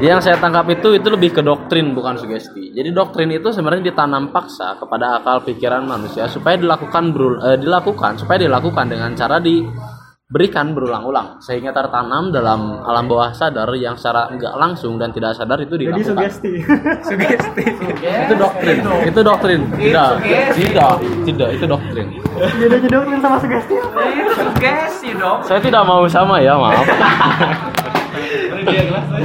[0.00, 2.72] yang saya tangkap itu itu lebih ke doktrin bukan sugesti.
[2.72, 8.16] Jadi doktrin itu sebenarnya ditanam paksa kepada akal pikiran manusia supaya dilakukan berul- eh, dilakukan
[8.16, 14.54] supaya dilakukan dengan cara diberikan berulang-ulang sehingga tertanam dalam alam bawah sadar yang secara enggak
[14.56, 16.08] langsung dan tidak sadar itu Jadi dilakukan.
[16.16, 16.52] sugesti.
[17.08, 17.64] sugesti
[18.02, 18.78] Itu doktrin.
[19.06, 19.60] Itu doktrin.
[19.76, 20.10] Tidak.
[20.56, 20.92] Tidak.
[21.28, 22.06] Tidak, itu doktrin.
[22.32, 24.00] Bedanya doktrin sama sugesti apa?
[24.32, 26.86] sugesti dong Saya tidak mau sama ya, maaf.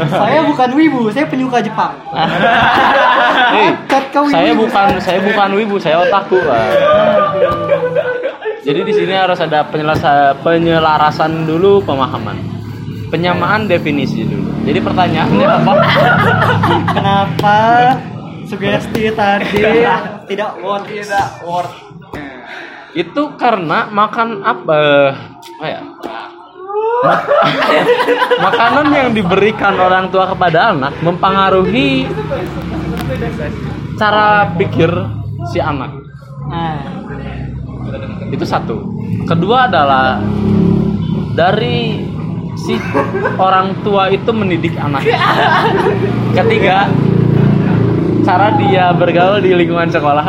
[0.10, 1.94] saya bukan wibu, saya penyuka Jepang.
[4.08, 4.34] Kau wibu.
[4.34, 6.68] saya bukan saya bukan wibu, saya otaku, Pak.
[8.68, 12.36] Jadi di sini harus ada penyelasa, penyelarasan dulu pemahaman.
[13.08, 14.52] Penyamaan definisi dulu.
[14.68, 15.74] Jadi pertanyaannya apa?
[16.92, 17.58] Kenapa
[18.44, 19.64] sugesti tadi
[20.28, 20.92] tidak worth?
[20.92, 21.76] Tidak worth.
[22.92, 24.80] Itu karena makan apa?
[25.40, 25.82] Apa ya?
[27.06, 27.24] Ma-
[28.38, 32.08] Makanan yang diberikan orang tua kepada anak mempengaruhi
[33.98, 34.90] cara pikir
[35.50, 35.92] si anak.
[36.48, 36.80] Nah,
[38.30, 38.78] itu satu.
[39.26, 40.22] Kedua adalah
[41.34, 42.02] dari
[42.58, 42.74] si
[43.38, 45.06] orang tua itu mendidik anak.
[46.34, 46.90] Ketiga
[48.26, 50.26] cara dia bergaul di lingkungan sekolah.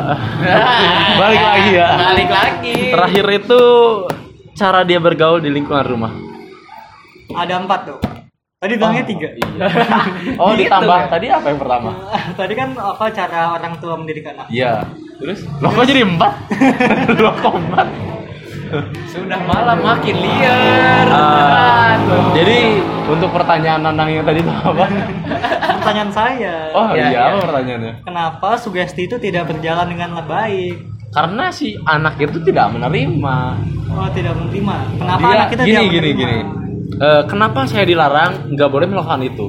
[1.18, 1.88] Balik lagi ya.
[1.98, 2.76] Balik lagi.
[2.94, 3.61] Terakhir itu
[4.54, 6.12] cara dia bergaul di lingkungan rumah
[7.30, 8.00] ada empat tuh.
[8.58, 9.28] Tadi bilangnya tiga.
[10.42, 11.06] oh Gitu ditambah ya?
[11.06, 11.90] tadi apa yang pertama
[12.42, 14.50] Tadi kan apa cara orang tua mendidik anak?
[14.50, 14.82] iya
[15.14, 16.32] terus loh kok jadi empat
[17.18, 17.86] dua koma
[19.08, 21.96] sudah malam makin liar Ah,
[22.34, 24.84] jadi untuk pertanyaan Nanang yang tadi itu apa?
[25.78, 26.54] Pertanyaan saya.
[26.70, 27.20] Oh Iya, iya, iya.
[27.24, 27.92] apa pertanyaannya?
[28.04, 30.82] Kenapa sugesti itu tidak berjalan dengan baik?
[31.08, 33.36] Karena si anak itu tidak menerima.
[33.88, 34.76] Oh, tidak menerima.
[34.98, 36.20] Kenapa Dia anak kita gini tidak gini menerima?
[36.20, 36.38] gini.
[36.96, 39.46] Eh, kenapa saya dilarang nggak boleh melakukan itu?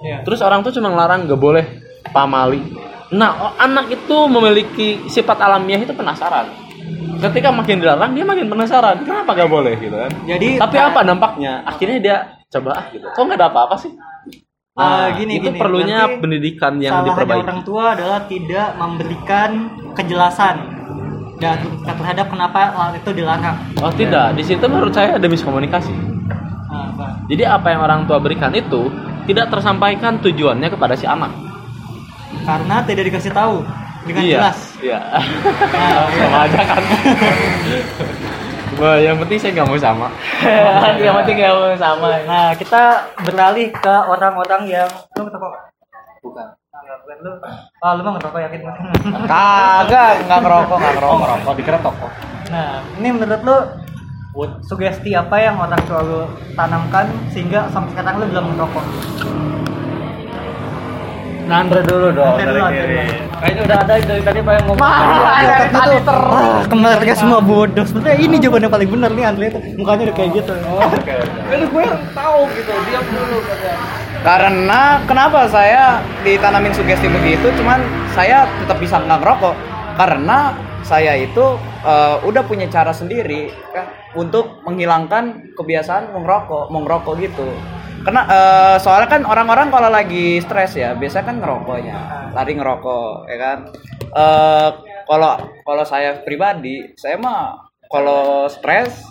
[0.00, 0.24] Iya.
[0.24, 1.64] Terus orang tuh cuma ngelarang nggak boleh
[2.10, 2.64] pamali.
[3.12, 6.48] Nah, oh, anak itu memiliki sifat alamiah itu penasaran.
[7.18, 9.04] Ketika makin dilarang dia makin penasaran.
[9.04, 10.10] Kenapa nggak boleh gitu kan?
[10.24, 11.52] Jadi Tapi apa dampaknya?
[11.68, 12.16] Akhirnya dia
[12.48, 13.04] coba ah gitu.
[13.04, 13.92] Kok nggak ada apa-apa sih?
[14.78, 15.58] Ah, gini, itu gini.
[15.58, 17.42] perlunya Berarti pendidikan yang diperbaiki.
[17.42, 19.50] orang tua adalah tidak memberikan
[19.98, 20.56] kejelasan
[21.42, 23.58] dan terhadap kenapa hal itu dilarang.
[23.82, 26.17] Oh tidak, di situ menurut saya ada miskomunikasi.
[26.68, 27.16] Ah?
[27.28, 28.92] Jadi apa yang orang tua berikan itu
[29.24, 31.32] tidak tersampaikan tujuannya kepada si anak.
[32.44, 33.64] Karena tidak dikasih tahu
[34.04, 34.36] dengan iya.
[34.40, 34.58] jelas.
[34.80, 34.98] Iya.
[35.00, 36.82] Nah, sama aja kan.
[38.78, 40.06] Wah, yang penting saya nggak mau sama.
[41.02, 45.52] yang penting gak mau sama Nah, kita beralih ke orang-orang yang lu ngerokok?
[46.22, 46.46] Bukan.
[46.78, 47.32] Enggak, bukan lu.
[47.82, 48.82] Ah, lu mah ngerokok yakin banget.
[49.26, 52.06] Kagak, nggak ngerokok, nggak ngerokok, ngerokok dikira toko.
[52.54, 53.56] Nah, ini menurut lu
[54.62, 56.20] sugesti apa yang orang tua lu
[56.54, 58.84] tanamkan sehingga sampai sekarang lu belum merokok?
[61.48, 62.36] Nandre dulu dong.
[62.36, 62.64] Andre dulu.
[63.40, 64.92] Kayaknya udah ada dari tadi apa yang ngomong.
[65.72, 66.34] tadi terus.
[66.36, 67.84] Ah, kemarin semua bodoh.
[67.88, 69.58] Sebenarnya ini jawaban yang paling benar nih Andre itu.
[69.80, 70.52] Mukanya udah kayak gitu.
[70.52, 73.38] Kan gue yang tahu gitu, diam dulu.
[74.20, 77.80] Karena kenapa saya ditanamin sugesti begitu, cuman
[78.12, 79.54] saya tetap bisa nggak ngerokok
[79.96, 80.52] karena
[80.84, 83.86] saya itu eh, udah punya cara sendiri kan
[84.18, 87.46] untuk menghilangkan kebiasaan mengerokok, mengerokok gitu.
[88.02, 91.96] Karena eh, soalnya kan orang-orang kalau lagi stres ya, biasanya kan ngerokoknya,
[92.34, 93.58] lari ngerokok, ya kan.
[94.10, 94.68] Eh,
[95.06, 99.06] kalau kalau saya pribadi, saya mah kalau stres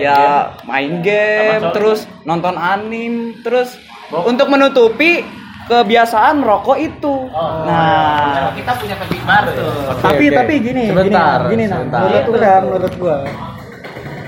[0.00, 3.76] ya main game, terus nonton anim, terus
[4.10, 5.24] untuk menutupi
[5.66, 7.14] kebiasaan merokok itu.
[7.32, 9.52] Nah, kita punya topik baru
[10.00, 10.36] tapi oke.
[10.38, 12.00] tapi gini Sebentar, gini, gini nah sebentar.
[12.06, 13.18] menurut udah menurut gua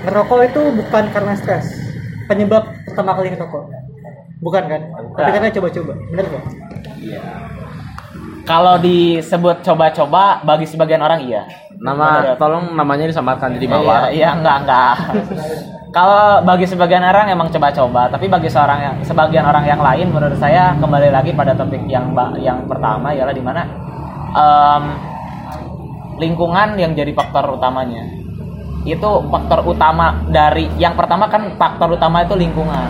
[0.05, 1.65] ngerokok itu bukan karena stres.
[2.29, 3.63] Penyebab pertama kali ngerokok.
[4.39, 4.81] Bukan kan?
[5.17, 5.93] Tapi karena coba-coba.
[6.13, 6.43] Bener gak
[8.49, 11.45] kalau disebut coba-coba bagi sebagian orang iya.
[11.77, 14.01] Nama tolong namanya disamarkan jadi Iya, mawar.
[14.09, 14.93] iya enggak enggak.
[15.95, 20.37] Kalau bagi sebagian orang emang coba-coba, tapi bagi seorang yang sebagian orang yang lain menurut
[20.37, 23.65] saya kembali lagi pada topik yang yang pertama ialah di mana
[24.37, 24.83] em,
[26.21, 28.05] lingkungan yang jadi faktor utamanya.
[28.87, 32.89] Itu faktor utama dari yang pertama kan faktor utama itu lingkungan.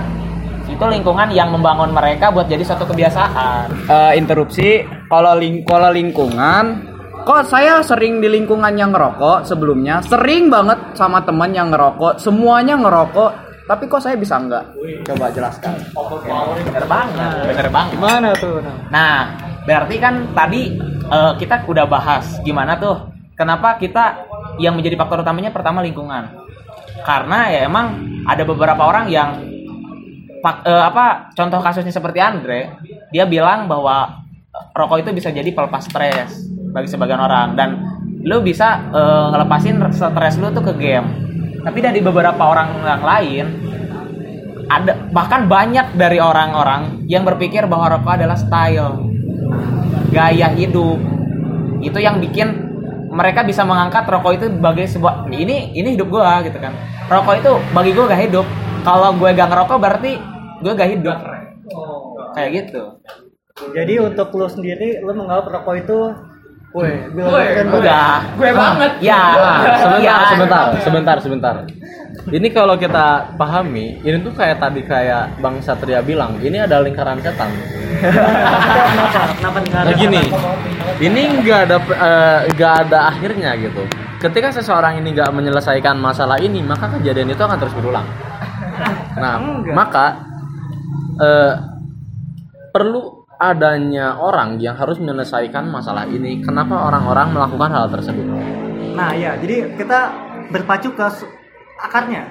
[0.69, 3.89] Itu lingkungan yang membangun mereka buat jadi suatu kebiasaan.
[3.89, 4.85] eh, interupsi.
[5.09, 6.85] Kalau ling kalau lingkungan,
[7.25, 12.77] kok saya sering di lingkungan yang ngerokok sebelumnya, sering banget sama teman yang ngerokok, semuanya
[12.77, 14.65] ngerokok, tapi kok saya bisa enggak?
[15.09, 15.73] Coba jelaskan.
[16.69, 17.91] Bener banget, bener banget.
[17.97, 18.75] gimana tuh nah?
[18.93, 19.17] Nah,
[19.65, 20.61] berarti kan tadi
[21.09, 24.28] eh, kita udah bahas gimana tuh kenapa kita
[24.59, 26.29] yang menjadi faktor utamanya pertama lingkungan.
[27.01, 27.95] Karena ya emang
[28.27, 29.39] ada beberapa orang yang
[30.43, 32.75] eh, apa contoh kasusnya seperti Andre,
[33.09, 34.21] dia bilang bahwa
[34.75, 37.69] rokok itu bisa jadi pelepas stres bagi sebagian orang dan
[38.27, 41.07] lu bisa eh, ngelepasin stres lu tuh ke game.
[41.59, 43.45] Tapi dari beberapa orang yang lain
[44.69, 49.09] ada bahkan banyak dari orang-orang yang berpikir bahwa rokok adalah style
[50.13, 51.01] gaya hidup
[51.81, 52.68] itu yang bikin
[53.09, 56.73] mereka bisa mengangkat rokok itu sebagai sebuah ini ini hidup gua gitu kan.
[57.09, 58.45] Rokok itu bagi gua gak hidup.
[58.79, 60.11] Kalau gue gak ngerokok berarti
[60.63, 61.17] gue gak hidup.
[62.31, 62.81] Kayak gitu.
[63.75, 65.99] Jadi untuk lu sendiri lu menganggap rokok itu
[66.69, 68.13] Woi, bilang kan udah.
[68.37, 68.91] Gue banget.
[69.01, 69.21] Ya.
[69.81, 70.15] Sebentar, ya.
[70.29, 71.53] sebentar, sebentar, sebentar.
[72.29, 77.17] Ini kalau kita pahami, ini tuh kayak tadi kayak Bang Satria bilang, ini ada lingkaran
[77.25, 77.49] setan.
[79.41, 80.23] kenapa negara Nah gini,
[81.01, 83.83] ini nggak ada eh, nggak ada akhirnya gitu.
[84.21, 88.05] Ketika seseorang ini nggak menyelesaikan masalah ini, maka kejadian itu akan terus berulang.
[89.17, 89.35] Nah,
[89.73, 90.05] maka
[91.17, 91.53] eh,
[92.69, 96.43] perlu adanya orang yang harus menyelesaikan masalah ini.
[96.45, 98.27] Kenapa orang-orang melakukan hal tersebut?
[98.99, 99.99] nah ya jadi kita
[100.51, 101.07] berpacu ke
[101.79, 102.23] akarnya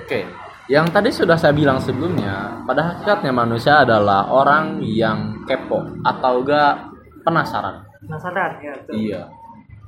[0.00, 0.24] Oke,
[0.72, 6.88] yang tadi sudah saya bilang sebelumnya, pada hakikatnya manusia adalah orang yang kepo atau gak
[7.26, 7.84] penasaran.
[8.00, 8.92] penasaran ya betul.
[8.96, 9.22] Iya.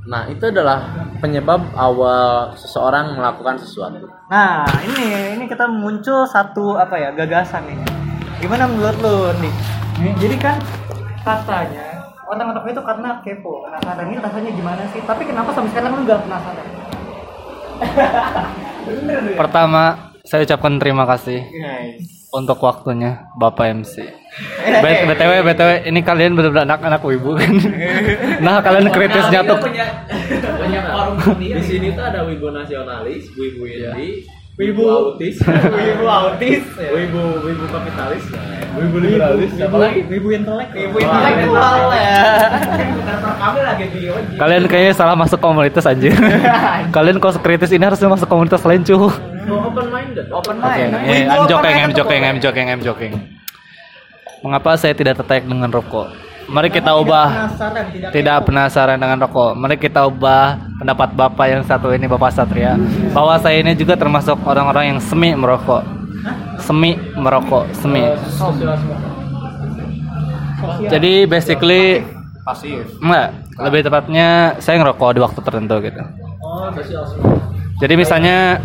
[0.05, 0.85] Nah, itu adalah
[1.25, 4.05] penyebab awal seseorang melakukan sesuatu.
[4.29, 7.81] Nah, ini ini kita muncul satu apa ya gagasan nih.
[8.45, 9.55] Gimana menurut lu, nih?
[10.21, 10.61] Jadi kan
[11.25, 15.01] katanya orang ngerokok itu karena kepo, penasaran ini rasanya gimana sih?
[15.01, 16.67] Tapi kenapa sampai sekarang lu gak penasaran?
[19.35, 21.45] Pertama, saya ucapkan terima kasih
[22.35, 23.95] untuk waktunya Bapak MC.
[24.83, 27.55] B- BTW BTW ini kalian benar-benar anak-anak wibu kan.
[28.45, 29.63] nah, kalian kritisnya tuh
[31.39, 34.87] Di sini tuh ada wibu nasionalis, wibu indie, Wibu.
[34.87, 35.43] autis,
[35.83, 36.63] Wibu autis,
[36.95, 38.23] wibu wibu kapitalis,
[38.79, 40.07] wibu liberalis, siapa lagi?
[40.07, 42.23] wibu intelek, wibu intelektual ya.
[44.39, 46.07] kalian kayaknya salah masuk komunitas aja.
[46.95, 48.95] kalian kalau kritis ini harus masuk komunitas lain cuy.
[48.95, 50.31] Open minded.
[50.31, 53.13] open Oke, mind eh, I'm joking, I'm joking, I'm joking, I'm joking.
[54.47, 56.15] Mengapa saya tidak tertarik dengan rokok?
[56.45, 58.11] Mari kita ubah Penasaran tidak?
[58.13, 59.53] tidak penasaran dengan rokok.
[59.57, 62.77] Mari kita ubah pendapat Bapak yang satu ini Bapak Satria
[63.17, 65.83] bahwa saya ini juga termasuk orang-orang yang semi merokok.
[66.61, 68.05] Semi merokok, semi.
[70.89, 72.01] Jadi basically
[72.45, 72.85] Pasif.
[73.01, 73.29] enggak,
[73.61, 76.03] lebih tepatnya saya ngerokok di waktu tertentu gitu.
[76.45, 76.69] Oh,
[77.81, 78.61] Jadi misalnya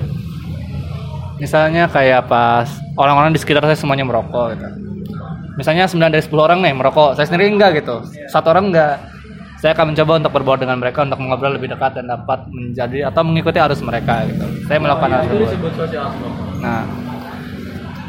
[1.40, 2.68] misalnya kayak pas
[3.00, 4.89] orang-orang di sekitar saya semuanya merokok gitu.
[5.60, 8.00] Misalnya 9 dari 10 orang nih merokok, saya sendiri enggak gitu.
[8.32, 8.96] Satu orang enggak.
[9.60, 13.28] Saya akan mencoba untuk berbaur dengan mereka untuk mengobrol lebih dekat dan dapat menjadi atau
[13.28, 14.48] mengikuti arus mereka gitu.
[14.72, 15.72] Saya melakukan hal tersebut.
[16.64, 16.88] Nah,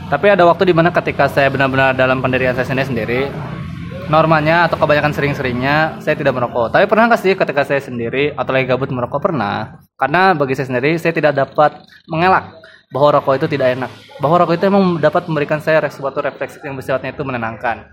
[0.07, 3.21] tapi ada waktu di mana ketika saya benar-benar dalam pendirian saya sendiri sendiri,
[4.07, 6.71] normanya atau kebanyakan sering-seringnya saya tidak merokok.
[6.71, 9.83] Tapi pernah nggak sih ketika saya sendiri atau lagi gabut merokok pernah?
[9.99, 12.60] Karena bagi saya sendiri saya tidak dapat mengelak
[12.91, 13.91] bahwa rokok itu tidak enak.
[14.19, 17.87] Bahwa rokok itu emang dapat memberikan saya suatu refleksi yang bersifatnya itu menenangkan.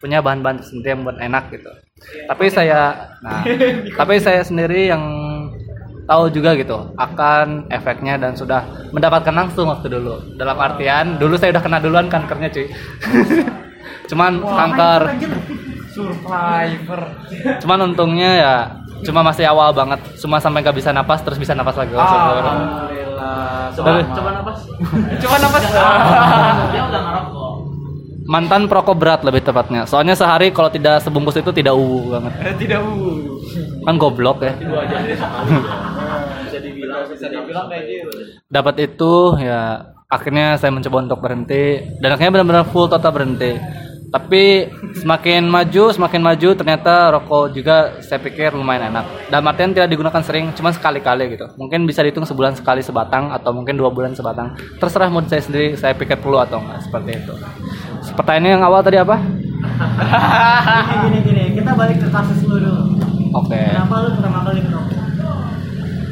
[0.00, 1.70] Punya bahan-bahan tersendiri yang buat enak gitu.
[2.30, 3.42] Tapi saya nah,
[4.00, 5.02] tapi saya sendiri yang
[6.08, 8.64] tahu juga gitu akan efeknya dan sudah
[8.96, 10.38] mendapatkan langsung waktu dulu.
[10.40, 12.66] Dalam artian dulu saya udah kena duluan kankernya cuy.
[14.10, 15.02] Cuman kanker
[15.92, 17.00] Survivor.
[17.58, 18.54] Cuman untungnya ya
[19.02, 21.90] cuma masih awal banget, cuma sampai nggak bisa napas terus bisa napas lagi.
[21.94, 23.07] Oh, syukur.
[23.74, 24.58] Coba, coba napas
[25.22, 25.62] Coba napas.
[26.72, 27.52] dia udah ngerokok
[28.28, 29.88] Mantan perokok berat lebih tepatnya.
[29.88, 32.60] Soalnya sehari kalau tidak sebungkus itu tidak uwu banget.
[32.60, 33.24] Tidak uh.
[33.88, 34.52] Kan goblok ya.
[38.52, 39.80] Dapat itu ya
[40.12, 43.56] akhirnya saya mencoba untuk berhenti dan akhirnya benar-benar full total berhenti.
[44.08, 49.04] Tapi semakin maju, semakin maju ternyata rokok juga saya pikir lumayan enak.
[49.28, 51.44] Dan artian tidak digunakan sering, cuma sekali-kali gitu.
[51.60, 54.56] Mungkin bisa dihitung sebulan sekali sebatang atau mungkin dua bulan sebatang.
[54.80, 57.34] Terserah mood saya sendiri, saya pikir perlu atau enggak seperti itu.
[58.16, 59.20] Pertanyaan yang awal tadi apa?
[61.06, 62.82] gini gini kita balik ke kasus lu dulu
[63.34, 63.58] Oke.
[63.58, 64.96] kenapa lu pertama kali merokok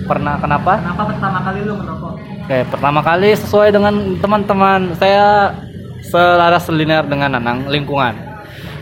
[0.07, 0.73] Pernah kenapa?
[0.79, 2.15] kenapa pertama kali lu merokok
[2.47, 5.51] Oke, pertama kali sesuai dengan teman-teman saya
[6.09, 8.15] selaras linear dengan Nanang lingkungan.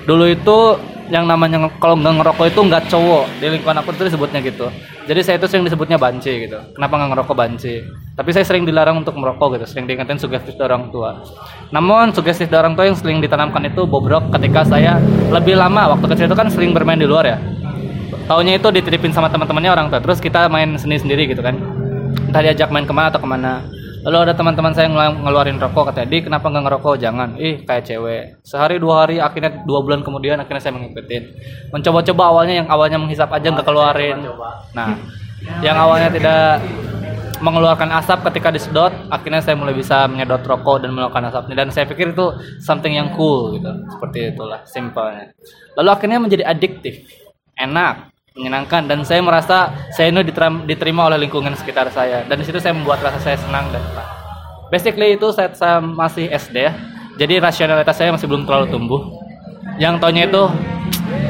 [0.04, 0.76] Dulu itu
[1.12, 4.66] yang namanya kalau nggak ngerokok itu nggak cowok di lingkungan aku itu disebutnya gitu.
[5.04, 6.56] Jadi saya itu sering disebutnya banci gitu.
[6.72, 7.84] Kenapa nggak ngerokok banci?
[8.16, 9.64] Tapi saya sering dilarang untuk merokok gitu.
[9.68, 11.20] Sering diingetin sugestif dari orang tua.
[11.68, 14.96] Namun sugestif dari orang tua yang sering ditanamkan itu bobrok ketika saya
[15.28, 17.38] lebih lama waktu kecil itu kan sering bermain di luar ya.
[18.24, 20.00] Taunya itu dititipin sama teman-temannya orang tua.
[20.00, 21.60] Terus kita main sendiri-sendiri gitu kan
[22.32, 23.60] entah diajak main ke mana atau ke mana
[24.04, 26.94] lalu ada teman-teman saya ngelu- ngeluarin rokok katanya di kenapa nggak ngerokok?
[27.00, 27.28] Jangan.
[27.40, 28.22] Ih kayak cewek.
[28.44, 31.22] Sehari dua hari akhirnya dua bulan kemudian akhirnya saya mengikutin.
[31.72, 34.22] Mencoba-coba awalnya yang awalnya menghisap aja nggak keluarin.
[34.76, 35.00] Nah
[35.64, 36.62] yang awalnya tidak
[37.42, 41.54] mengeluarkan asap ketika disedot akhirnya saya mulai bisa menyedot rokok dan mengeluarkan asapnya.
[41.64, 42.26] Dan saya pikir itu
[42.62, 43.72] something yang cool gitu.
[43.90, 45.34] Seperti itulah simpelnya.
[45.74, 47.02] Lalu akhirnya menjadi adiktif.
[47.58, 50.26] Enak menyenangkan dan saya merasa saya ini
[50.66, 54.08] diterima, oleh lingkungan sekitar saya dan di situ saya membuat rasa saya senang dan tenang.
[54.74, 56.74] Basically itu saat saya masih SD ya.
[57.14, 59.00] Jadi rasionalitas saya masih belum terlalu tumbuh.
[59.78, 60.42] Yang taunya itu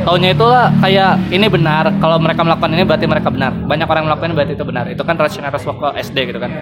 [0.09, 3.53] taunya itu lah kayak ini benar kalau mereka melakukan ini berarti mereka benar.
[3.53, 4.85] Banyak orang melakukan ini berarti itu benar.
[4.89, 6.57] Itu kan rasionalitas waktu SD gitu kan.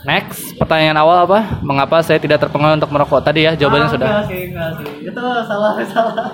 [0.00, 1.60] Next, pertanyaan awal apa?
[1.64, 3.20] Mengapa saya tidak terpengaruh untuk merokok?
[3.20, 4.08] Tadi ya jawabannya Ah, sudah.
[4.28, 6.28] sih enggak sih itu salah salah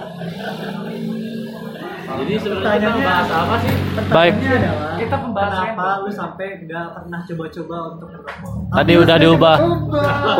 [2.06, 3.72] jadi sebenarnya kita bahas apa sih?
[4.10, 4.32] Baik.
[4.38, 9.56] Pertanyaannya adalah Kita pembahasan kenapa lu sampai nggak pernah coba-coba untuk merokok Tadi udah diubah.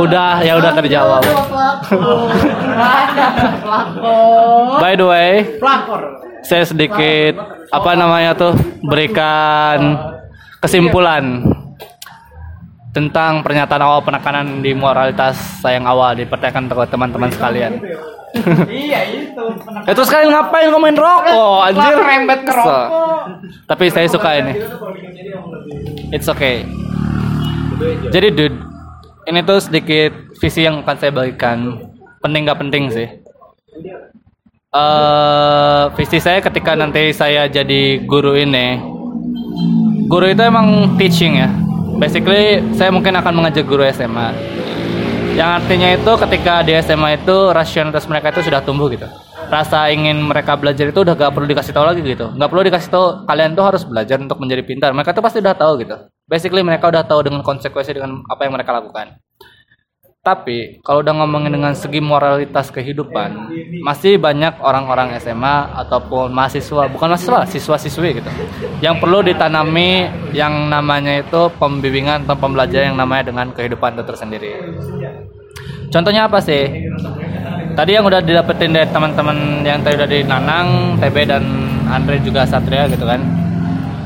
[0.00, 1.22] Udah, ya udah terjawab.
[4.80, 5.30] By the way,
[6.46, 7.34] saya sedikit
[7.74, 8.54] apa namanya tuh
[8.86, 9.98] berikan
[10.62, 11.42] kesimpulan
[12.96, 17.76] tentang pernyataan awal penekanan di moralitas saya yang awal dipertanyakan ke teman-teman sekalian.
[18.70, 19.44] Iya itu.
[19.86, 21.96] Ya terus kalian ngapain ngomongin rokok anjir?
[21.96, 22.86] rembet ke rokok.
[23.66, 24.54] Tapi saya suka ini.
[26.14, 26.64] It's okay.
[28.08, 28.58] Jadi dude,
[29.28, 31.76] ini tuh sedikit visi yang akan saya bagikan.
[32.24, 33.08] Penting gak penting sih.
[34.76, 38.76] eh visi saya ketika nanti saya jadi guru ini,
[40.08, 41.48] guru itu emang teaching ya.
[41.96, 44.55] Basically, saya mungkin akan mengajak guru SMA.
[45.36, 49.04] Yang artinya itu ketika di SMA itu rasionalitas mereka itu sudah tumbuh gitu.
[49.52, 52.32] Rasa ingin mereka belajar itu udah gak perlu dikasih tahu lagi gitu.
[52.32, 54.96] Gak perlu dikasih tahu kalian tuh harus belajar untuk menjadi pintar.
[54.96, 56.08] Mereka tuh pasti udah tahu gitu.
[56.24, 59.20] Basically mereka udah tahu dengan konsekuensi dengan apa yang mereka lakukan.
[60.26, 63.46] Tapi kalau udah ngomongin dengan segi moralitas kehidupan,
[63.86, 68.30] masih banyak orang-orang SMA ataupun mahasiswa, bukan mahasiswa, siswa-siswi gitu,
[68.82, 74.50] yang perlu ditanami yang namanya itu pembimbingan atau pembelajaran yang namanya dengan kehidupan itu tersendiri.
[75.90, 76.90] Contohnya apa sih?
[77.76, 81.44] Tadi yang udah didapetin dari teman-teman yang tadi udah di Nanang, TB dan
[81.92, 83.20] Andre juga Satria gitu kan.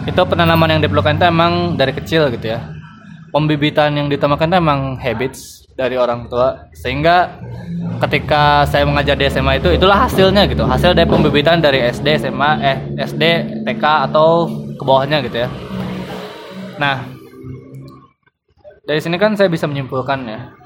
[0.05, 2.67] Itu penanaman yang diperlukan itu emang dari kecil gitu ya.
[3.31, 7.41] Pembibitan yang ditamakan itu emang habits dari orang tua sehingga
[8.03, 10.67] ketika saya mengajar di SMA itu itulah hasilnya gitu.
[10.67, 13.23] Hasil dari pembibitan dari SD, SMA, eh SD,
[13.63, 15.49] TK atau ke bawahnya gitu ya.
[16.83, 17.07] Nah,
[18.83, 20.60] dari sini kan saya bisa menyimpulkan ya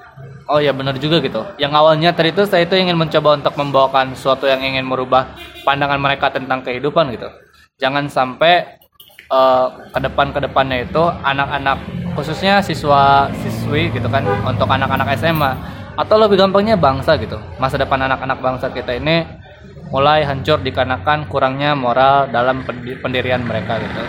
[0.44, 1.40] Oh ya benar juga gitu.
[1.56, 5.32] Yang awalnya tadi itu saya itu ingin mencoba untuk membawakan sesuatu yang ingin merubah
[5.64, 7.32] pandangan mereka tentang kehidupan gitu.
[7.80, 8.76] Jangan sampai
[9.32, 11.80] eh, ke depan ke depannya itu anak-anak
[12.12, 15.52] khususnya siswa siswi gitu kan untuk anak-anak SMA
[15.96, 17.40] atau lebih gampangnya bangsa gitu.
[17.56, 19.24] Masa depan anak-anak bangsa kita ini
[19.88, 24.02] mulai hancur dikarenakan kurangnya moral dalam pendi- pendirian mereka gitu.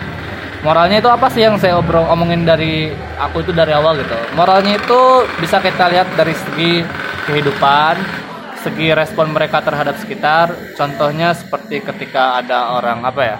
[0.66, 2.90] Moralnya itu apa sih yang saya obrol omongin dari
[3.22, 4.18] aku itu dari awal gitu?
[4.34, 6.82] Moralnya itu bisa kita lihat dari segi
[7.30, 8.26] kehidupan
[8.66, 10.50] segi respon mereka terhadap sekitar.
[10.74, 13.38] Contohnya seperti ketika ada orang apa ya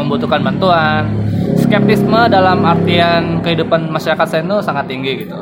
[0.00, 1.12] membutuhkan bantuan.
[1.60, 5.36] Skeptisme dalam artian kehidupan masyarakat saya itu sangat tinggi gitu.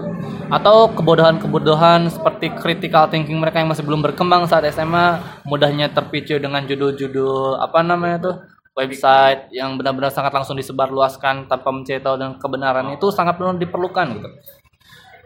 [0.50, 6.66] Atau kebodohan-kebodohan seperti critical thinking mereka yang masih belum berkembang saat SMA mudahnya terpicu dengan
[6.66, 8.36] judul-judul apa namanya tuh
[8.72, 14.06] website yang benar-benar sangat langsung disebarluaskan tanpa mencari tahu dan kebenaran itu sangat benar diperlukan
[14.16, 14.30] gitu.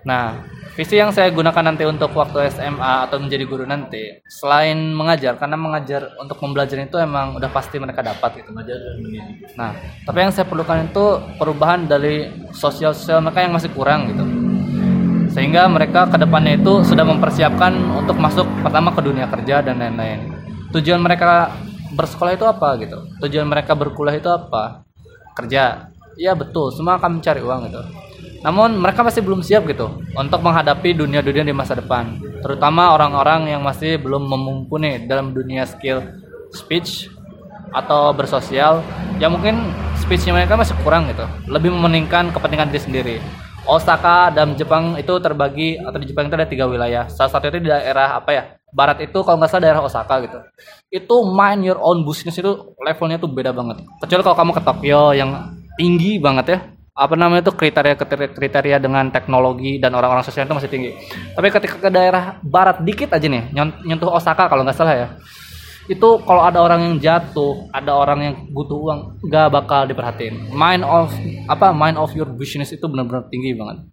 [0.06, 0.38] Nah,
[0.78, 5.58] visi yang saya gunakan nanti untuk waktu SMA atau menjadi guru nanti, selain mengajar, karena
[5.58, 8.54] mengajar untuk membelajar itu emang udah pasti mereka dapat gitu.
[9.58, 9.74] Nah,
[10.06, 11.04] tapi yang saya perlukan itu
[11.42, 14.24] perubahan dari sosial-sosial mereka yang masih kurang gitu.
[15.34, 20.30] Sehingga mereka ke depannya itu sudah mempersiapkan untuk masuk pertama ke dunia kerja dan lain-lain.
[20.70, 21.50] Tujuan mereka
[21.96, 22.98] bersekolah itu apa gitu?
[23.24, 24.84] Tujuan mereka berkuliah itu apa?
[25.32, 25.90] Kerja.
[26.16, 27.82] Iya betul, semua akan mencari uang gitu.
[28.40, 33.60] Namun mereka masih belum siap gitu untuk menghadapi dunia-dunia di masa depan, terutama orang-orang yang
[33.60, 36.04] masih belum mumpuni dalam dunia skill
[36.54, 37.10] speech
[37.74, 38.80] atau bersosial
[39.20, 39.60] yang mungkin
[39.98, 43.16] speechnya mereka masih kurang gitu, lebih mementingkan kepentingan diri sendiri.
[43.66, 47.10] Osaka dan Jepang itu terbagi atau di Jepang itu ada tiga wilayah.
[47.10, 48.42] Salah satu itu di daerah apa ya?
[48.70, 50.38] Barat itu kalau nggak salah daerah Osaka gitu.
[50.90, 53.82] Itu mind your own business itu levelnya tuh beda banget.
[54.02, 55.30] Kecuali kalau kamu ke Tokyo yang
[55.76, 56.58] tinggi banget ya
[56.96, 57.92] apa namanya itu kriteria
[58.32, 60.90] kriteria dengan teknologi dan orang-orang sosial itu masih tinggi.
[61.36, 63.52] Tapi ketika ke daerah barat dikit aja nih,
[63.84, 65.08] nyentuh Osaka kalau nggak salah ya,
[65.86, 70.50] itu kalau ada orang yang jatuh, ada orang yang butuh uang, nggak bakal diperhatiin.
[70.50, 71.14] Mind of
[71.46, 73.86] apa mind of your business itu benar-benar tinggi banget.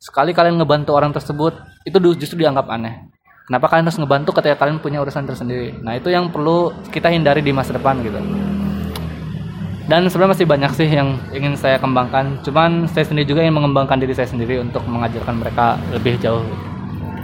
[0.00, 3.08] Sekali kalian ngebantu orang tersebut, itu justru dianggap aneh.
[3.44, 5.76] Kenapa kalian harus ngebantu ketika kalian punya urusan tersendiri?
[5.84, 8.16] Nah itu yang perlu kita hindari di masa depan gitu
[9.84, 14.00] dan sebenarnya masih banyak sih yang ingin saya kembangkan cuman saya sendiri juga ingin mengembangkan
[14.00, 16.40] diri saya sendiri untuk mengajarkan mereka lebih jauh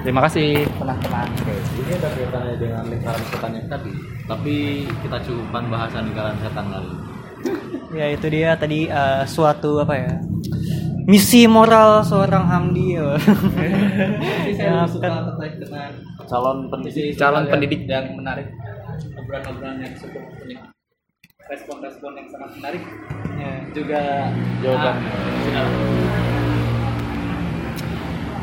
[0.03, 0.65] terima kasih.
[0.79, 1.29] Teman-teman.
[1.41, 3.93] Oke, ini ada kaitannya dengan lingkaran setan yang tadi
[4.31, 6.95] tapi kita cukupkan bahasan lingkaran setan lalu
[7.99, 10.15] ya itu dia tadi eh, suatu apa ya?
[11.11, 13.19] Misi moral seorang Hamdi ya.
[14.55, 15.35] ya kan.
[16.31, 17.83] calon pendidik calon pendidik.
[17.91, 18.47] yang menarik
[19.19, 20.61] obrolan-obrolan yang cukup unik.
[21.51, 22.83] Respon-respon yang sangat menarik.
[23.41, 23.53] Ya.
[23.73, 24.03] juga
[24.61, 24.97] jawaban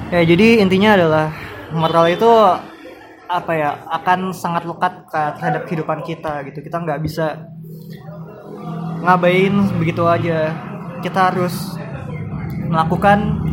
[0.09, 2.29] Ya jadi intinya adalah moral itu
[3.27, 6.63] apa ya akan sangat lekat terhadap kehidupan kita gitu.
[6.63, 7.47] Kita nggak bisa
[9.03, 10.55] ngabain begitu aja.
[11.03, 11.75] Kita harus
[12.67, 13.43] melakukan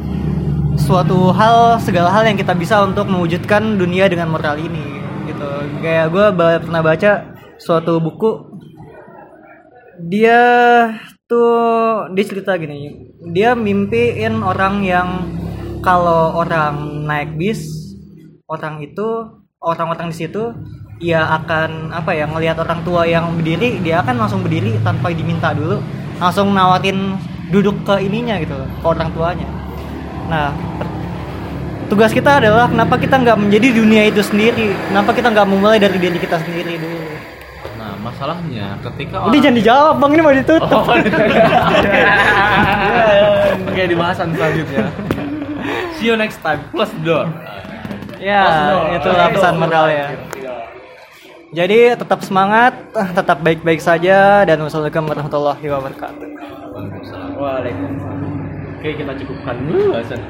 [0.74, 5.48] suatu hal segala hal yang kita bisa untuk mewujudkan dunia dengan moral ini gitu.
[5.82, 6.26] Kayak gue
[6.62, 8.54] pernah baca suatu buku
[10.10, 10.42] dia
[11.30, 15.08] tuh dia cerita gini dia mimpiin orang yang
[15.80, 17.83] kalau orang naik bis
[18.44, 19.24] orang itu
[19.64, 20.52] orang-orang di situ
[21.00, 25.56] ia akan apa ya ngelihat orang tua yang berdiri dia akan langsung berdiri tanpa diminta
[25.56, 25.80] dulu.
[26.20, 27.18] Langsung nawarin
[27.50, 29.48] duduk ke ininya gitu ke orang tuanya.
[30.30, 30.52] Nah
[31.88, 34.76] tugas kita adalah kenapa kita nggak menjadi dunia itu sendiri?
[34.92, 37.00] Kenapa kita nggak memulai dari diri kita sendiri dulu?
[37.80, 40.10] Nah masalahnya ketika Udah jangan dijawab bang.
[40.14, 40.84] Ini mau ditutup.
[43.72, 44.86] Oke di bahasan selanjutnya.
[45.96, 46.60] See you next time.
[46.70, 47.26] The door
[48.24, 48.42] ya
[48.96, 50.08] itulah pesan moral ya.
[51.54, 52.74] Jadi tetap semangat,
[53.18, 56.26] tetap baik-baik saja dan wassalamualaikum warahmatullahi wabarakatuh.
[57.38, 58.44] Waalaikumsalam.
[58.84, 60.20] Oke kita cukupkan dulu bahasan